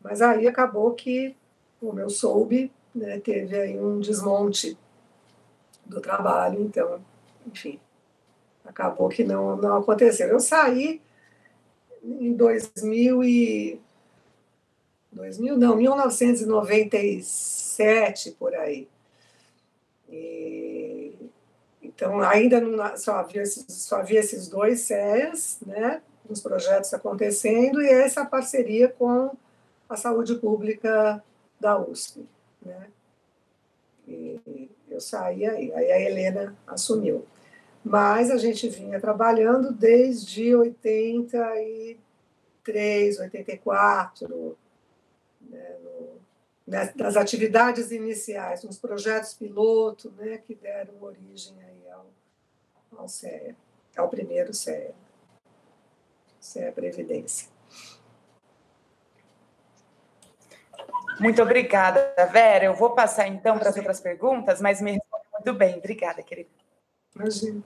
[0.01, 1.35] Mas aí acabou que,
[1.79, 4.77] como eu soube, né, teve aí um desmonte
[5.85, 6.99] do trabalho, então,
[7.45, 7.79] enfim,
[8.65, 10.27] acabou que não, não aconteceu.
[10.27, 11.01] Eu saí
[12.03, 13.81] em 2000 e
[15.13, 18.87] 2000 não, 1997 por aí.
[20.09, 21.13] E,
[21.81, 27.81] então ainda não, só havia esses, só havia esses dois CEAs, né, os projetos acontecendo
[27.81, 29.31] e essa parceria com
[29.89, 31.23] a saúde pública
[31.59, 32.27] da USP,
[32.61, 32.87] né?
[34.07, 37.25] E eu saí aí, aí a Helena assumiu.
[37.83, 44.57] Mas a gente vinha trabalhando desde 83, 84, né, no,
[46.95, 52.07] nas atividades iniciais, nos projetos piloto, né, que deram origem aí ao,
[52.97, 53.55] ao CEA,
[53.95, 54.93] ao primeiro CEA,
[56.39, 57.53] CEA Previdência.
[61.19, 62.65] Muito obrigada, Vera.
[62.65, 65.77] Eu vou passar então para as outras perguntas, mas me responde muito bem.
[65.77, 66.49] Obrigada, querida.
[67.15, 67.63] Imagina.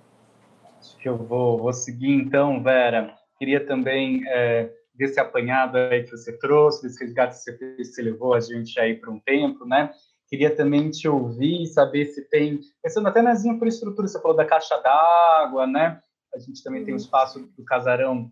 [0.79, 3.17] Acho que eu vou, vou seguir então, Vera.
[3.39, 8.01] Queria também é, desse apanhado aí que você trouxe, desse resgate que você fez, que
[8.01, 9.91] levou a gente aí para um tempo, né?
[10.27, 14.77] Queria também te ouvir, saber se tem, pensando até nas infraestruturas, você falou da caixa
[14.81, 16.01] d'água, né?
[16.35, 18.29] A gente também tem o espaço do casarão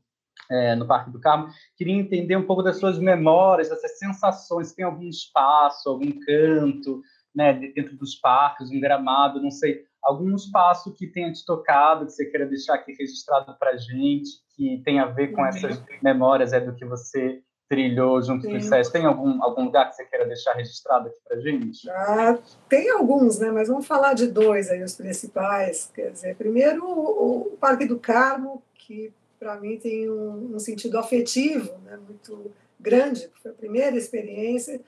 [0.52, 1.48] é, no Parque do Carmo.
[1.78, 4.74] Queria entender um pouco das suas memórias, dessas sensações.
[4.74, 7.02] Tem algum espaço, algum canto,
[7.34, 12.12] né, dentro dos parques, um gramado, não sei, algum espaço que tenha te tocado, que
[12.12, 15.48] você queira deixar aqui registrado para a gente, que tem a ver com uhum.
[15.48, 18.52] essas memórias é, do que você trilhou junto Sim.
[18.52, 18.90] com o SES.
[18.90, 21.90] Tem algum, algum lugar que você queira deixar registrado aqui para a gente?
[21.90, 22.38] Ah,
[22.70, 23.50] tem alguns, né?
[23.50, 25.92] mas vamos falar de dois aí, os principais.
[25.94, 31.74] Quer dizer, primeiro o, Parque do Carmo, que para mim tem um, um, sentido afetivo
[31.84, 31.98] né?
[31.98, 34.80] muito grande, foi a primeira experiência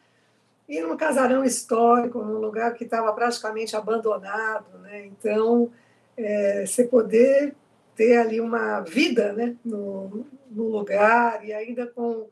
[0.67, 5.05] e num casarão histórico, num lugar que estava praticamente abandonado, né?
[5.05, 5.71] Então,
[6.17, 7.55] é, você poder
[7.95, 12.27] ter ali uma vida, né, no, no lugar e ainda com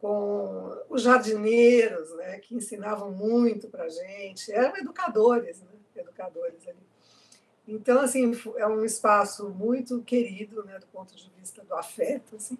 [0.00, 6.78] com os jardineiros, né, que ensinavam muito para gente, eram educadores, né, educadores ali.
[7.68, 12.56] Então, assim, é um espaço muito querido, né, do ponto de vista do afeto, assim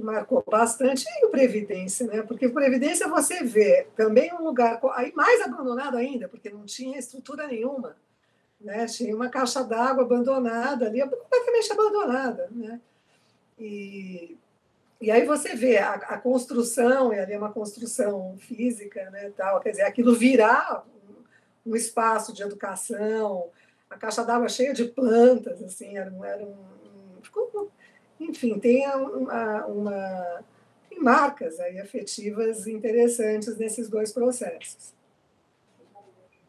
[0.00, 2.22] que marcou bastante, e o Previdência, né?
[2.22, 7.46] Porque Previdência você vê também um lugar aí mais abandonado ainda, porque não tinha estrutura
[7.46, 7.96] nenhuma,
[8.60, 8.86] né?
[8.86, 12.80] Tinha uma caixa d'água abandonada ali, completamente abandonada, né?
[13.58, 14.36] E,
[15.00, 19.60] e aí você vê a, a construção, e ali é uma construção física, né, tal,
[19.60, 20.86] quer dizer, aquilo virar
[21.66, 23.50] um, um espaço de educação,
[23.90, 26.56] a caixa d'água cheia de plantas, assim, era, era um,
[27.22, 27.70] ficou
[28.20, 30.44] enfim, tem uma, uma
[30.88, 34.92] tem marcas aí afetivas interessantes nesses dois processos.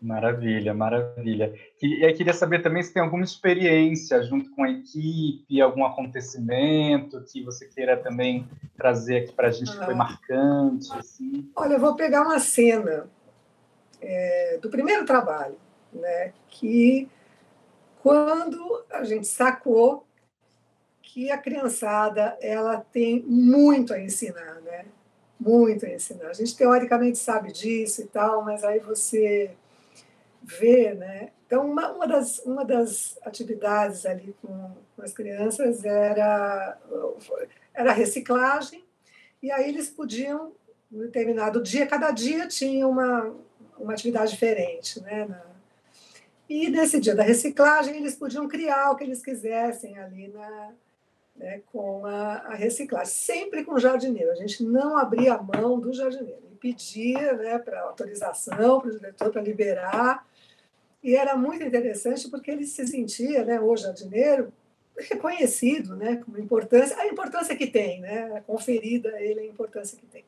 [0.01, 1.53] Maravilha, maravilha.
[1.79, 7.23] E eu queria saber também se tem alguma experiência junto com a equipe, algum acontecimento
[7.31, 9.97] que você queira também trazer aqui para a gente que foi ah.
[9.97, 10.91] marcante.
[10.93, 11.47] Assim.
[11.55, 13.07] Olha, eu vou pegar uma cena
[14.01, 15.55] é, do primeiro trabalho,
[15.93, 17.07] né, que
[18.01, 20.03] quando a gente sacou
[21.13, 24.85] que a criançada ela tem muito a ensinar, né?
[25.37, 26.29] Muito a ensinar.
[26.29, 29.51] A gente teoricamente sabe disso e tal, mas aí você
[30.41, 31.31] ver, né?
[31.45, 36.77] Então, uma, uma, das, uma das atividades ali com, com as crianças era,
[37.73, 38.81] era reciclagem,
[39.43, 40.53] e aí eles podiam,
[40.89, 43.35] em determinado dia, cada dia tinha uma,
[43.77, 45.25] uma atividade diferente, né?
[45.25, 45.43] Na,
[46.49, 50.71] e nesse dia da reciclagem, eles podiam criar o que eles quisessem ali na,
[51.41, 54.31] né, com a, a, reciclagem, sempre com o jardineiro.
[54.31, 56.39] A gente não abria a mão do jardineiro.
[56.59, 60.27] Pedia né, para autorização para o diretor para liberar.
[61.03, 64.53] E era muito interessante porque ele se sentia, né, o jardineiro,
[64.95, 70.05] reconhecido né, como importância, a importância que tem, né, conferida a ele a importância que
[70.05, 70.23] tem.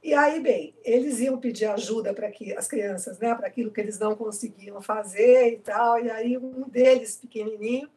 [0.00, 3.80] E aí, bem, eles iam pedir ajuda para que as crianças, né, para aquilo que
[3.80, 5.98] eles não conseguiam fazer e tal.
[5.98, 7.88] E aí um deles, pequenininho,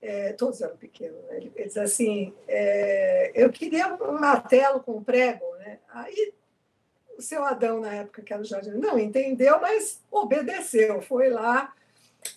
[0.00, 1.36] é, todos eram pequenos, né?
[1.36, 5.78] ele, ele diz assim, é, eu queria um martelo com prego, né?
[5.88, 6.34] Aí
[7.16, 11.72] o seu Adão na época que era o jardim não entendeu, mas obedeceu, foi lá,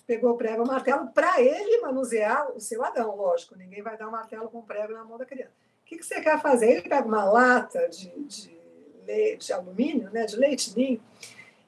[0.06, 3.56] pegou o prego, o martelo para ele manusear o seu Adão, lógico.
[3.56, 5.52] Ninguém vai dar um martelo com prego na mão da criança.
[5.82, 6.70] O que, que você quer fazer?
[6.70, 8.58] Ele pega uma lata de, de
[9.04, 11.02] leite, de alumínio, né, de leite ninho,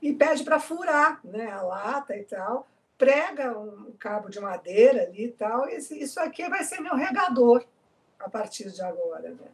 [0.01, 2.68] e pede para furar né, a lata e tal,
[3.03, 7.67] prega um cabo de madeira ali e tal, e isso aqui vai ser meu regador
[8.17, 9.31] a partir de agora.
[9.31, 9.49] Né?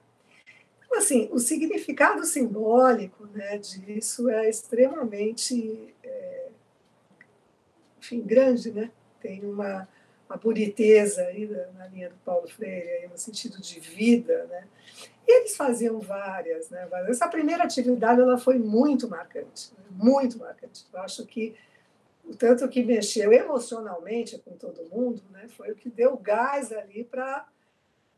[0.84, 6.48] Então, assim, o significado simbólico né, disso é extremamente é,
[7.98, 8.90] enfim, grande, né?
[9.18, 9.88] tem uma,
[10.28, 11.46] uma boniteza aí
[11.78, 14.68] na, linha do Paulo Freire, aí, no sentido de vida, né?
[15.26, 16.86] E eles faziam várias, né?
[17.08, 19.84] Essa primeira atividade ela foi muito marcante, né?
[19.90, 20.84] muito marcante.
[20.92, 21.54] Eu acho que
[22.28, 25.48] o tanto que mexeu emocionalmente com todo mundo, né?
[25.48, 27.46] Foi o que deu gás ali para,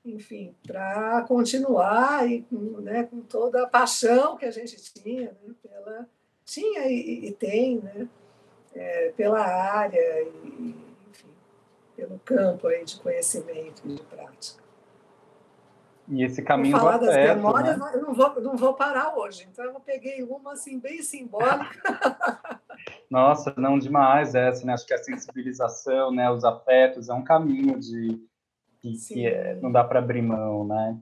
[0.05, 5.55] enfim, para continuar e né, com toda a paixão que a gente tinha, né?
[5.63, 6.09] Pela
[6.45, 8.09] tinha e, e tem, né?
[8.75, 10.75] É, pela área e,
[11.09, 11.31] enfim,
[11.97, 14.61] pelo campo aí de conhecimento e de prática.
[16.09, 17.91] E esse caminho vou falar das memórias, né?
[17.95, 19.47] eu não vou, não vou parar hoje.
[19.51, 22.60] Então, eu peguei uma assim, bem simbólica.
[23.11, 24.73] Nossa, não demais essa, né?
[24.73, 26.31] Acho que a sensibilização, né?
[26.31, 28.21] os afetos, é um caminho de
[28.81, 30.97] que, que é, não dá para abrir mão, né?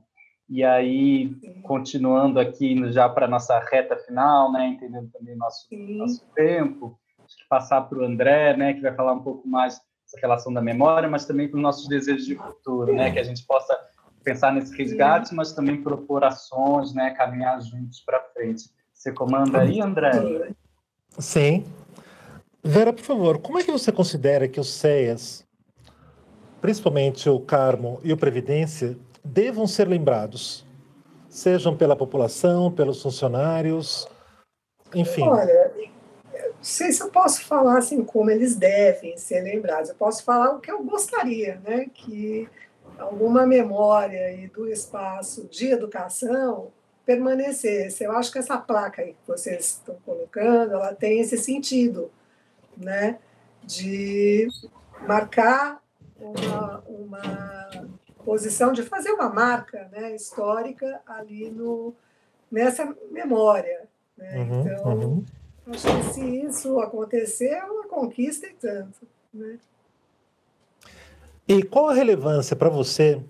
[0.48, 1.61] E aí, Sim.
[1.61, 4.68] continuando aqui já para nossa reta final, né?
[4.68, 8.72] Entendendo também nosso, nosso tempo, acho que passar para o André, né?
[8.72, 11.86] Que vai falar um pouco mais dessa relação da memória, mas também para os nossos
[11.86, 13.11] desejos de futuro, né?
[13.12, 13.78] Que a gente possa
[14.24, 18.64] pensar nesse resgate, mas também propor ações, né, caminhar juntos para frente.
[18.92, 20.11] Você comanda aí, André?
[21.18, 21.64] Sim.
[22.70, 25.42] Vera, por favor, como é que você considera que os CEAs,
[26.60, 28.94] principalmente o Carmo e o Previdência,
[29.24, 30.66] devam ser lembrados?
[31.30, 34.06] Sejam pela população, pelos funcionários,
[34.94, 35.22] enfim.
[35.22, 35.72] Olha,
[36.30, 39.88] não sei se eu posso falar assim como eles devem ser lembrados.
[39.88, 41.86] Eu posso falar o que eu gostaria, né?
[41.94, 42.46] Que
[42.98, 46.68] alguma memória e do espaço de educação
[47.06, 48.04] permanecesse.
[48.04, 52.10] Eu acho que essa placa aí que vocês estão colocando, ela tem esse sentido,
[52.79, 53.18] né,
[53.64, 54.49] de
[55.07, 55.83] marcar
[56.18, 57.89] uma, uma
[58.24, 61.95] posição, de fazer uma marca, né, histórica ali no
[62.51, 63.87] nessa memória.
[64.16, 64.39] Né?
[64.39, 65.24] Uhum, então, uhum.
[65.66, 69.59] acho que se isso acontecer, é uma conquista e tanto, né?
[71.47, 73.22] E qual a relevância para você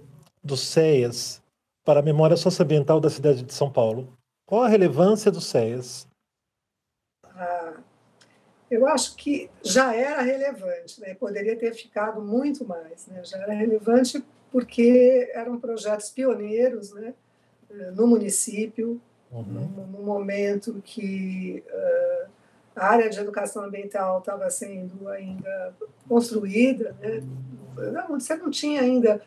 [0.43, 1.41] dos CEAs
[1.85, 4.13] para a memória socioambiental da cidade de São Paulo?
[4.45, 6.08] Qual a relevância dos CEAs?
[8.71, 11.15] Eu acho que já era relevante, né?
[11.15, 13.07] poderia ter ficado muito mais.
[13.07, 13.23] Né?
[13.25, 17.15] Já era relevante porque eram projetos pioneiros né?
[17.95, 19.01] no município,
[19.31, 19.43] uhum.
[19.43, 22.31] no, no, momento que uh,
[22.77, 25.75] a área de educação ambiental estava sendo ainda
[26.09, 27.23] construída, né?
[27.93, 29.23] não, você não tinha ainda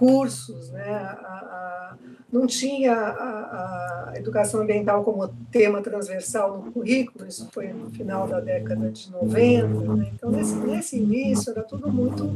[0.00, 0.94] cursos, né?
[0.94, 1.96] A, a,
[2.32, 8.26] não tinha a, a, educação ambiental como tema transversal no currículo, isso foi no final
[8.26, 9.66] da década de 90.
[9.94, 10.10] Né?
[10.14, 12.32] Então, nesse, nesse início, era tudo muito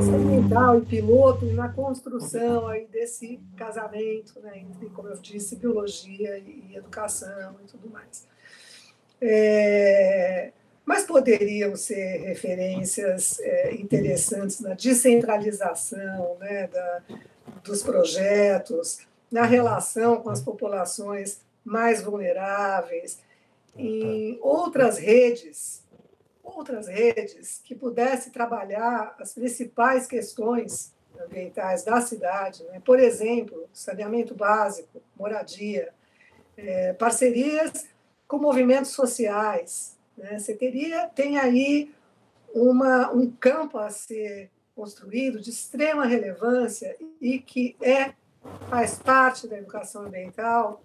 [0.00, 4.60] experimental e piloto na construção aí desse casamento né?
[4.60, 8.26] entre, como eu disse, biologia e, e educação e tudo mais.
[9.20, 10.52] É,
[10.84, 17.02] mas poderiam ser referências é, interessantes na descentralização né, da,
[17.62, 19.00] dos projetos,
[19.30, 23.18] na relação com as populações mais vulneráveis,
[23.76, 25.82] em outras redes,
[26.42, 30.92] outras redes que pudessem trabalhar as principais questões
[31.24, 32.80] ambientais da cidade, né?
[32.84, 35.92] por exemplo, saneamento básico, moradia,
[36.56, 37.86] é, parcerias
[38.26, 40.38] com movimentos sociais, Né?
[40.38, 41.92] Você teria, tem aí
[42.54, 48.14] uma, um campo a ser construído de extrema relevância e que é
[48.68, 50.82] faz parte da educação ambiental.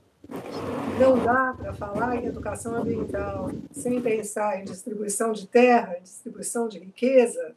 [0.99, 6.79] Não dá para falar em educação ambiental sem pensar em distribuição de terra, distribuição de
[6.79, 7.55] riqueza.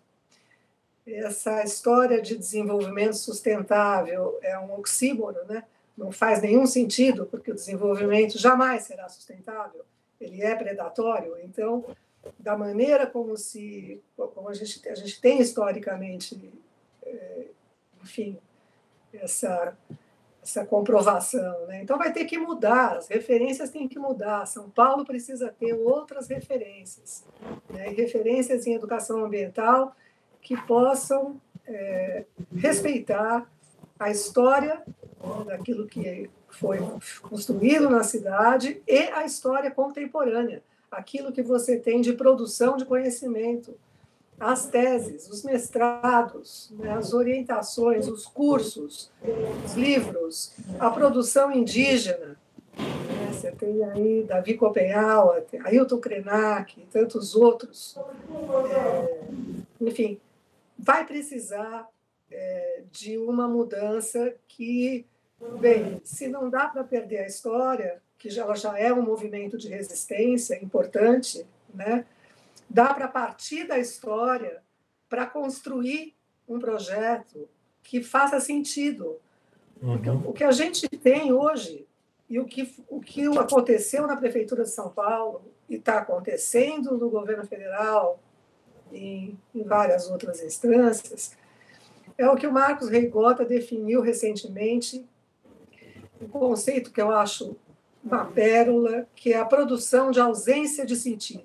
[1.06, 5.64] Essa história de desenvolvimento sustentável é um oxímoron, né?
[5.96, 9.84] não faz nenhum sentido, porque o desenvolvimento jamais será sustentável,
[10.20, 11.36] ele é predatório.
[11.42, 11.84] Então,
[12.38, 16.52] da maneira como se como a gente a gente tem historicamente
[17.04, 17.46] é,
[18.02, 18.38] enfim
[19.12, 19.76] essa
[20.42, 21.82] essa comprovação né?
[21.82, 26.28] então vai ter que mudar as referências têm que mudar São Paulo precisa ter outras
[26.28, 27.24] referências
[27.70, 27.88] né?
[27.88, 29.94] referências em educação ambiental
[30.40, 32.24] que possam é,
[32.56, 33.50] respeitar
[33.98, 34.82] a história
[35.46, 36.78] daquilo que foi
[37.22, 43.74] construído na cidade e a história contemporânea aquilo que você tem de produção de conhecimento,
[44.38, 49.10] as teses, os mestrados, né, as orientações, os cursos,
[49.64, 52.38] os livros, a produção indígena.
[52.76, 57.98] Né, você tem aí Davi Copenhaua, Ailton Krenak tantos outros.
[58.70, 59.20] É,
[59.80, 60.20] enfim,
[60.78, 61.88] vai precisar
[62.30, 65.04] é, de uma mudança que,
[65.58, 69.68] bem, se não dá para perder a história, que já, já é um movimento de
[69.68, 72.04] resistência importante, né?
[72.68, 74.62] dá para partir da história
[75.08, 76.14] para construir
[76.48, 77.48] um projeto
[77.82, 79.16] que faça sentido.
[79.80, 80.24] Uhum.
[80.26, 81.86] O que a gente tem hoje
[82.28, 87.08] e o que, o que aconteceu na Prefeitura de São Paulo e está acontecendo no
[87.08, 88.20] governo federal
[88.92, 91.36] e em várias outras instâncias,
[92.16, 95.06] é o que o Marcos Reigota definiu recentemente,
[96.20, 97.56] um conceito que eu acho
[98.02, 101.44] uma pérola, que é a produção de ausência de sentido.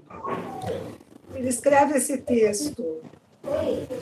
[1.34, 3.02] Ele escreve esse texto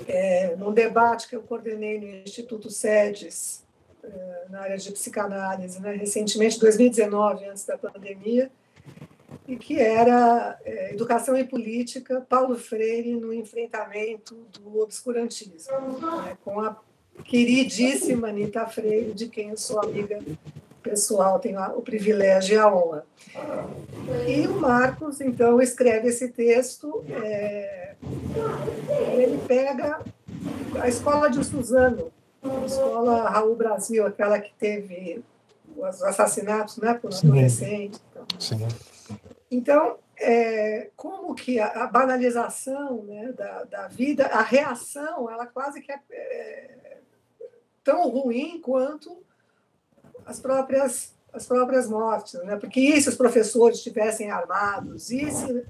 [0.07, 3.63] é, num debate que eu coordenei no Instituto SEDES,
[4.03, 8.51] é, na área de psicanálise, né, recentemente, 2019, antes da pandemia,
[9.47, 16.59] e que era é, Educação e Política, Paulo Freire no enfrentamento do obscurantismo, né, com
[16.59, 16.77] a
[17.23, 20.19] queridíssima Anita Freire, de quem eu sou amiga
[20.81, 23.05] pessoal tem o privilégio e a honra.
[24.27, 27.95] E o Marcos, então, escreve esse texto, é,
[29.13, 30.01] ele pega
[30.81, 32.11] a escola de Suzano,
[32.43, 35.23] a escola Raul Brasil, aquela que teve
[35.75, 37.99] os assassinatos né, por adolescente.
[38.09, 38.67] Então, Sim.
[39.49, 45.81] então é, como que a, a banalização né, da, da, vida, a reação, ela quase
[45.81, 46.97] que é, é
[47.83, 49.23] tão ruim quanto
[50.25, 52.57] as próprias as próprias mortes, né?
[52.57, 55.09] Porque e se os professores estivessem armados?
[55.11, 55.65] E se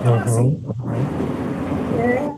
[0.00, 0.62] então, assim,
[2.00, 2.36] é,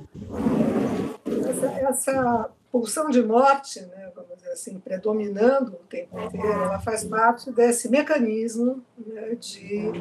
[1.49, 7.05] essa, essa pulsão de morte, né, vamos dizer assim, predominando o tempo inteiro, ela faz
[7.05, 9.93] parte desse mecanismo né, de.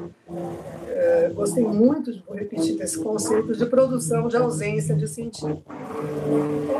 [0.87, 5.61] É, gostei muito de vou repetir desse conceito de produção de ausência de sentido.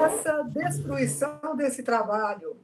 [0.03, 2.55] Essa destruição desse trabalho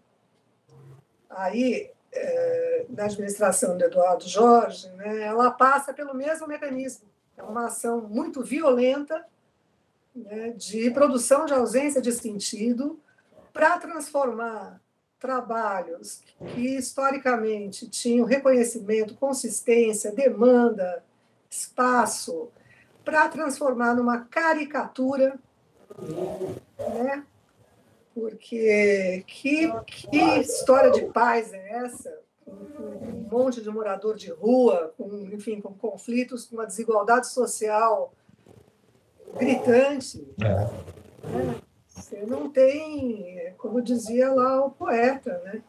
[1.29, 7.07] aí é, administração de Eduardo Jorge, né, ela passa pelo mesmo mecanismo.
[7.35, 9.25] É uma ação muito violenta
[10.15, 12.99] né, de produção de ausência de sentido
[13.53, 14.81] para transformar
[15.19, 16.21] trabalhos
[16.53, 21.03] que historicamente tinham reconhecimento, consistência, demanda,
[21.49, 22.49] espaço,
[23.03, 25.39] para transformar numa caricatura
[26.77, 27.23] né,
[28.19, 32.19] porque que, que história de paz é essa?
[32.43, 38.11] Com, um monte de morador de rua, com, enfim, com conflitos, com uma desigualdade social
[39.37, 40.27] gritante.
[40.41, 41.27] É.
[41.27, 41.55] Né?
[41.87, 45.61] Você não tem, como dizia lá o poeta, né?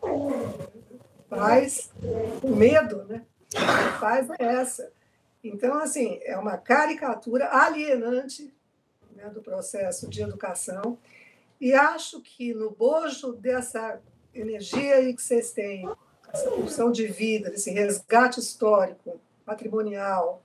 [1.29, 1.93] paz
[2.41, 3.27] com medo, né?
[3.55, 4.91] A paz é essa.
[5.45, 8.55] Então, assim, é uma caricatura alienante
[9.15, 10.97] né, do processo de educação
[11.61, 14.01] e acho que no bojo dessa
[14.35, 15.89] energia que vocês têm,
[16.33, 20.43] essa pulsão de vida, desse resgate histórico, patrimonial,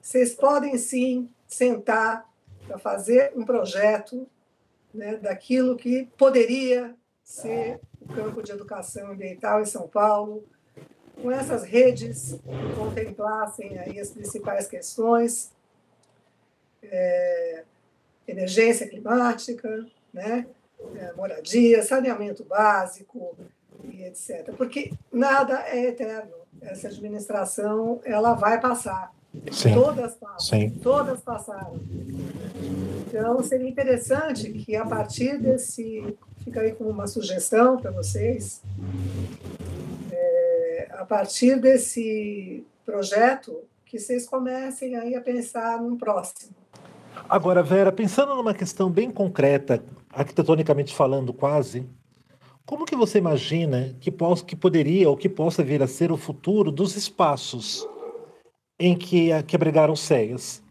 [0.00, 2.28] vocês podem sim sentar
[2.66, 4.26] para fazer um projeto
[4.94, 10.44] né, daquilo que poderia ser o campo de educação ambiental em São Paulo,
[11.20, 15.52] com essas redes que contemplassem aí as principais questões,
[16.82, 17.64] é,
[18.26, 20.46] emergência climática, né?
[20.96, 23.36] É, moradia, saneamento básico
[23.84, 24.52] e etc.
[24.56, 26.32] Porque nada é eterno.
[26.60, 29.12] Essa administração ela vai passar.
[29.50, 29.74] Sim.
[29.74, 30.70] Todas passam, Sim.
[30.82, 31.80] todas passaram.
[33.06, 38.62] Então, seria interessante que a partir desse, fica aí como uma sugestão para vocês,
[40.12, 46.54] é, a partir desse projeto, que vocês comecem aí a pensar num próximo.
[47.28, 49.82] Agora, Vera, pensando numa questão bem concreta,
[50.12, 51.88] arquitetonicamente falando quase,
[52.64, 56.16] como que você imagina que, possa, que poderia ou que possa vir a ser o
[56.16, 57.86] futuro dos espaços
[58.78, 60.62] em que, que abrigaram ceias?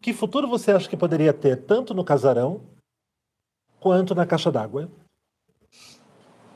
[0.00, 2.62] Que futuro você acha que poderia ter tanto no casarão
[3.80, 4.90] quanto na caixa d'água?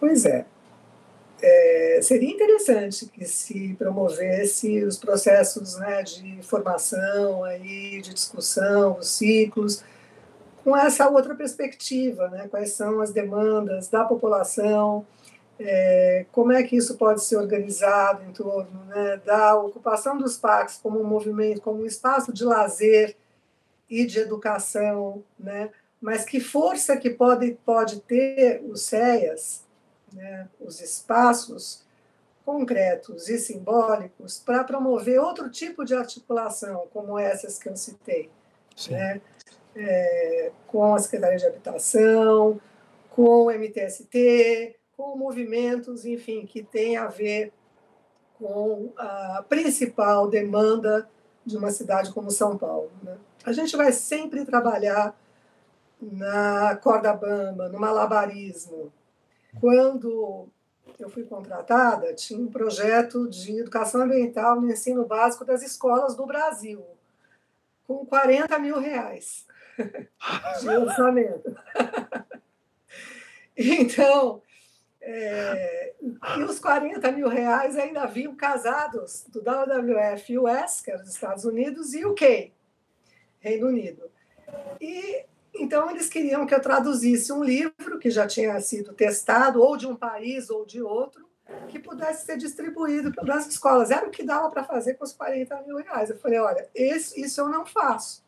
[0.00, 0.46] Pois é.
[1.42, 2.00] é.
[2.02, 9.82] Seria interessante que se promovesse os processos né, de formação, aí, de discussão, os ciclos,
[10.64, 12.48] com essa outra perspectiva, né?
[12.48, 15.06] quais são as demandas da população,
[15.60, 20.76] é, como é que isso pode ser organizado em torno né, da ocupação dos parques
[20.76, 23.16] como um movimento, como um espaço de lazer
[23.90, 29.64] e de educação, né, mas que força que pode, pode ter os CEAs,
[30.12, 31.82] né, os espaços
[32.44, 38.30] concretos e simbólicos para promover outro tipo de articulação, como essas que eu citei,
[38.90, 39.20] né,
[39.78, 42.60] é, com a Secretaria de Habitação,
[43.10, 47.52] com o MTST, com movimentos, enfim, que têm a ver
[48.34, 51.08] com a principal demanda
[51.46, 52.90] de uma cidade como São Paulo.
[53.02, 53.16] Né?
[53.44, 55.16] A gente vai sempre trabalhar
[56.00, 58.92] na corda bamba, no malabarismo.
[59.60, 60.48] Quando
[60.98, 66.26] eu fui contratada, tinha um projeto de educação ambiental no ensino básico das escolas do
[66.26, 66.84] Brasil,
[67.86, 69.47] com 40 mil reais
[70.60, 71.56] de orçamento.
[73.56, 74.40] Então,
[75.00, 75.94] é,
[76.36, 81.44] e os 40 mil reais ainda vinham casados do WWF US, que era dos Estados
[81.44, 82.52] Unidos, e o UK,
[83.40, 84.10] Reino Unido.
[84.80, 85.24] E
[85.54, 89.86] então eles queriam que eu traduzisse um livro que já tinha sido testado, ou de
[89.86, 91.26] um país ou de outro,
[91.68, 93.90] que pudesse ser distribuído pelas escolas.
[93.90, 96.10] Era o que dava para fazer com os 40 mil reais.
[96.10, 98.22] Eu falei, olha, esse, isso eu não faço.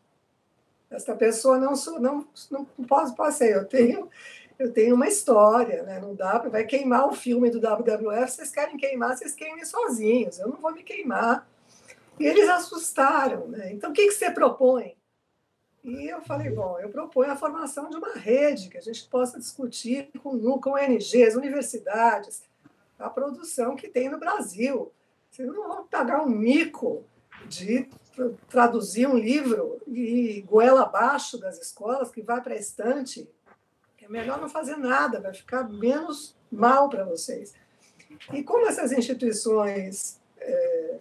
[0.91, 3.55] Essa pessoa não, não, não posso, ser.
[3.55, 4.09] Eu tenho
[4.59, 5.99] eu tenho uma história, né?
[5.99, 10.47] Não dá, vai queimar o filme do WWF, vocês querem queimar, vocês queimem sozinhos, eu
[10.47, 11.49] não vou me queimar.
[12.19, 13.73] E eles assustaram, né?
[13.73, 14.95] Então, o que, que você propõe?
[15.83, 19.39] E eu falei, bom, eu proponho a formação de uma rede que a gente possa
[19.39, 22.43] discutir com, com ONGs, universidades,
[22.99, 24.91] a produção que tem no Brasil.
[25.31, 27.03] Vocês não vão pagar um mico
[27.47, 27.89] de
[28.49, 33.27] traduzir um livro e goela abaixo das escolas que vai para a estante
[34.11, 37.53] melhor não fazer nada, vai ficar menos mal para vocês.
[38.33, 40.99] E como essas instituições é,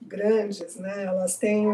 [0.00, 1.66] grandes, né, elas têm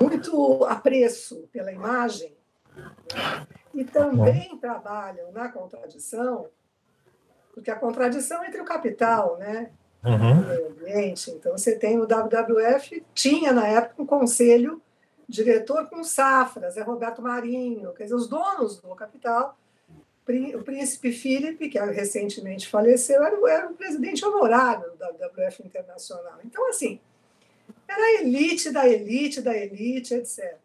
[0.00, 2.34] muito apreço pela imagem
[2.74, 6.48] né, e também trabalham na contradição,
[7.52, 9.70] porque a contradição entre o capital, né,
[10.04, 10.40] uhum.
[10.40, 11.30] o ambiente.
[11.30, 14.80] Então você tem o WWF tinha na época um conselho
[15.28, 19.58] diretor com safras, é Roberto Marinho, quer dizer, os donos do capital.
[20.54, 26.38] O príncipe Philip, que recentemente faleceu, era, era o presidente honorário da WWF Internacional.
[26.44, 27.00] Então, assim,
[27.88, 30.58] era a elite da elite da elite, etc.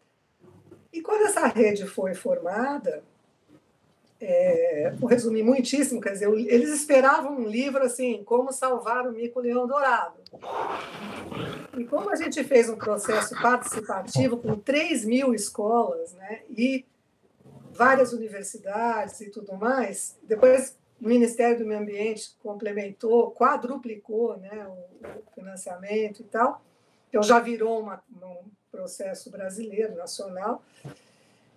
[0.92, 3.02] E quando essa rede foi formada,
[4.26, 9.66] é, vou resumir muitíssimo, quer dizer, eles esperavam um livro assim, como salvar o mico-leão
[9.66, 10.14] dourado.
[11.76, 16.84] E como a gente fez um processo participativo com 3 mil escolas, né, e
[17.72, 25.34] várias universidades e tudo mais, depois o Ministério do Meio Ambiente complementou, quadruplicou né, o
[25.34, 26.62] financiamento e tal,
[27.08, 28.36] então já virou uma, um
[28.70, 30.62] processo brasileiro, nacional.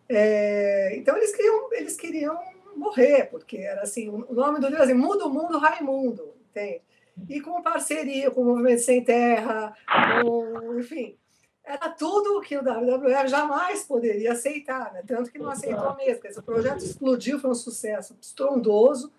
[0.09, 4.93] É, então eles queriam, eles queriam morrer, porque era assim, o nome do livro assim,
[4.93, 6.81] Muda o Mundo Raimundo, entende?
[7.27, 9.75] E com parceria com o Movimento Sem Terra,
[10.21, 11.17] com, enfim,
[11.67, 15.03] era tudo que o WWF jamais poderia aceitar, né?
[15.05, 16.25] tanto que não aceitou mesmo.
[16.25, 19.11] Esse projeto explodiu, foi um sucesso estrondoso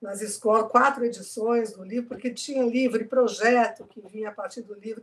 [0.00, 4.62] nas escolas, quatro edições do livro, porque tinha livro e projeto que vinha a partir
[4.62, 5.02] do livro.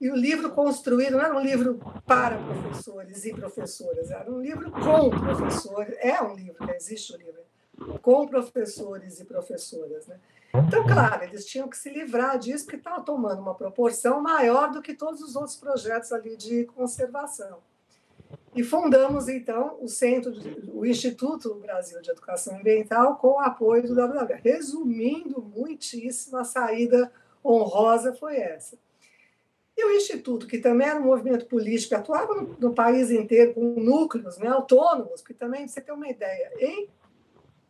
[0.00, 4.70] E o livro construído não era um livro para professores e professoras, era um livro
[4.70, 5.96] com professores.
[6.00, 10.06] É um livro, que existe o um livro, com professores e professoras.
[10.06, 10.18] Né?
[10.54, 14.82] Então, claro, eles tinham que se livrar disso, porque estava tomando uma proporção maior do
[14.82, 17.58] que todos os outros projetos ali de conservação.
[18.54, 20.32] E fundamos, então, o Centro,
[20.72, 24.40] o Instituto Brasil de Educação Ambiental, com o apoio do WWF.
[24.42, 27.12] Resumindo muitíssimo, a saída
[27.44, 28.76] honrosa foi essa.
[29.80, 33.80] E o Instituto, que também era um movimento político, atuava no, no país inteiro com
[33.80, 36.86] núcleos né, autônomos, que também, você ter uma ideia, em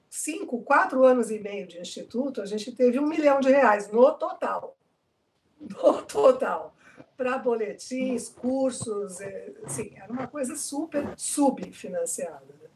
[0.08, 4.10] cinco, quatro anos e meio de Instituto, a gente teve um milhão de reais no
[4.14, 4.76] total.
[5.60, 6.74] No total.
[7.16, 12.44] Para boletins, cursos, é, assim, era uma coisa super subfinanciada.
[12.60, 12.68] Né.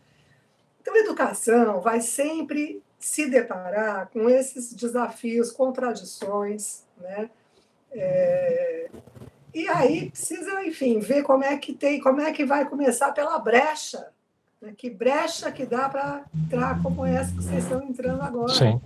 [0.80, 7.28] Então, a educação vai sempre se deparar com esses desafios, contradições, né?
[7.91, 8.91] É,
[9.55, 13.39] e aí precisa, enfim, ver como é que tem, como é que vai começar pela
[13.39, 14.09] brecha.
[14.61, 14.75] Né?
[14.77, 18.53] Que brecha que dá para entrar como essa que vocês estão entrando agora.
[18.53, 18.81] Sim.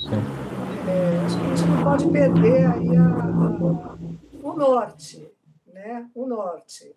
[0.00, 0.48] Sim.
[0.88, 3.98] É, acho que a gente não pode perder aí a, a,
[4.42, 5.28] o norte,
[5.66, 6.08] né?
[6.14, 6.94] O norte.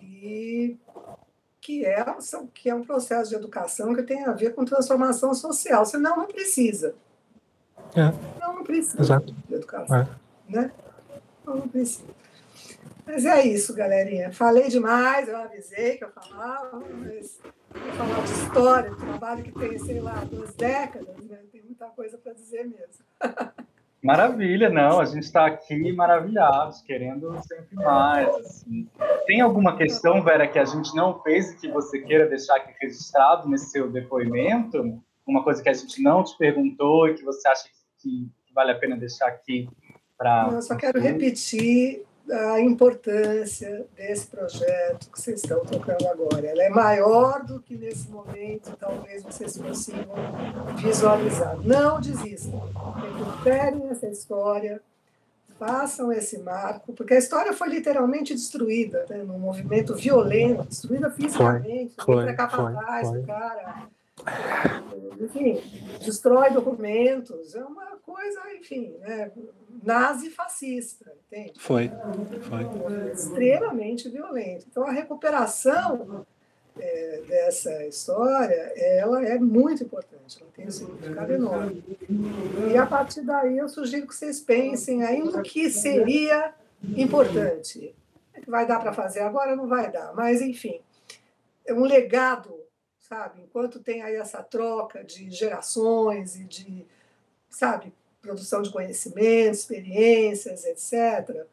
[0.00, 0.78] E
[1.60, 2.04] que é,
[2.54, 6.26] que é um processo de educação que tem a ver com transformação social, senão não
[6.26, 6.94] precisa.
[7.94, 8.12] É.
[8.40, 9.34] Não, não precisa Exato.
[9.48, 9.96] de educação.
[9.98, 10.08] É.
[10.48, 10.72] Né?
[11.46, 12.04] Não precisa.
[13.04, 14.32] Mas é isso, galerinha.
[14.32, 17.40] Falei demais, eu avisei que eu falava, mas
[17.70, 21.38] vou falar de história, de trabalho que tem, sei lá, duas décadas, né?
[21.50, 23.04] tem muita coisa para dizer mesmo.
[24.02, 28.34] Maravilha, não, a gente está aqui maravilhados, querendo sempre mais.
[28.34, 28.88] Assim.
[29.26, 32.74] Tem alguma questão, Vera, que a gente não fez e que você queira deixar aqui
[32.80, 35.00] registrado nesse seu depoimento?
[35.24, 37.68] Uma coisa que a gente não te perguntou e que você acha
[38.00, 39.68] que vale a pena deixar aqui
[40.22, 40.48] para.
[40.52, 46.46] Eu só quero repetir a importância desse projeto que vocês estão tocando agora.
[46.46, 50.14] Ela é maior do que nesse momento, talvez vocês consigam
[50.76, 51.58] visualizar.
[51.62, 52.60] Não desistam,
[52.96, 54.80] recuperem essa história,
[55.58, 61.94] façam esse marco, porque a história foi literalmente destruída, né, num movimento violento, destruída fisicamente,
[62.02, 63.88] foi, foi, capaz do cara.
[65.20, 65.62] Enfim,
[66.00, 69.30] destrói documentos, é uma coisa, enfim, né,
[69.82, 71.52] nazi-fascista, entende?
[71.58, 71.90] Foi,
[72.42, 73.12] foi.
[73.12, 74.66] Extremamente violento.
[74.68, 76.26] Então, a recuperação
[76.78, 81.84] é, dessa história, ela é muito importante, ela tem um significado enorme.
[82.72, 86.54] E a partir daí eu sugiro que vocês pensem aí no que seria
[86.96, 87.94] importante.
[88.46, 89.54] Vai dar para fazer agora?
[89.54, 90.80] Não vai dar, mas enfim,
[91.66, 92.54] é um legado,
[93.12, 93.42] sabe?
[93.42, 96.86] Enquanto tem aí essa troca de gerações e de,
[97.50, 97.92] sabe,
[98.22, 101.44] produção de conhecimento, experiências, etc.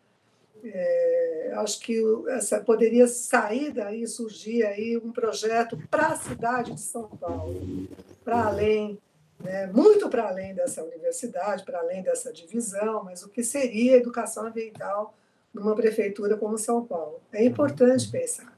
[0.64, 6.80] É, acho que essa poderia sair daí, surgir aí um projeto para a cidade de
[6.80, 7.90] São Paulo,
[8.24, 8.98] para além,
[9.44, 14.48] né, muito para além dessa universidade, para além dessa divisão, mas o que seria educação
[14.48, 15.14] ambiental
[15.54, 17.20] numa prefeitura como São Paulo.
[17.34, 18.58] É importante pensar.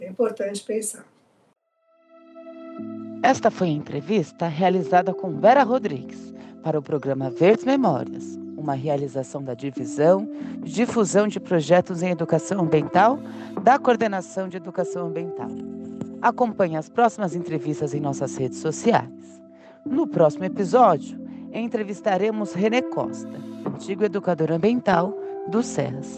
[0.00, 1.11] É importante pensar.
[3.22, 9.44] Esta foi a entrevista realizada com Vera Rodrigues para o programa Verdes Memórias, uma realização
[9.44, 13.20] da Divisão de Difusão de Projetos em Educação Ambiental
[13.62, 15.48] da Coordenação de Educação Ambiental.
[16.20, 19.40] Acompanhe as próximas entrevistas em nossas redes sociais.
[19.86, 21.16] No próximo episódio,
[21.52, 25.16] entrevistaremos René Costa, antigo educador ambiental
[25.48, 26.16] do Serras.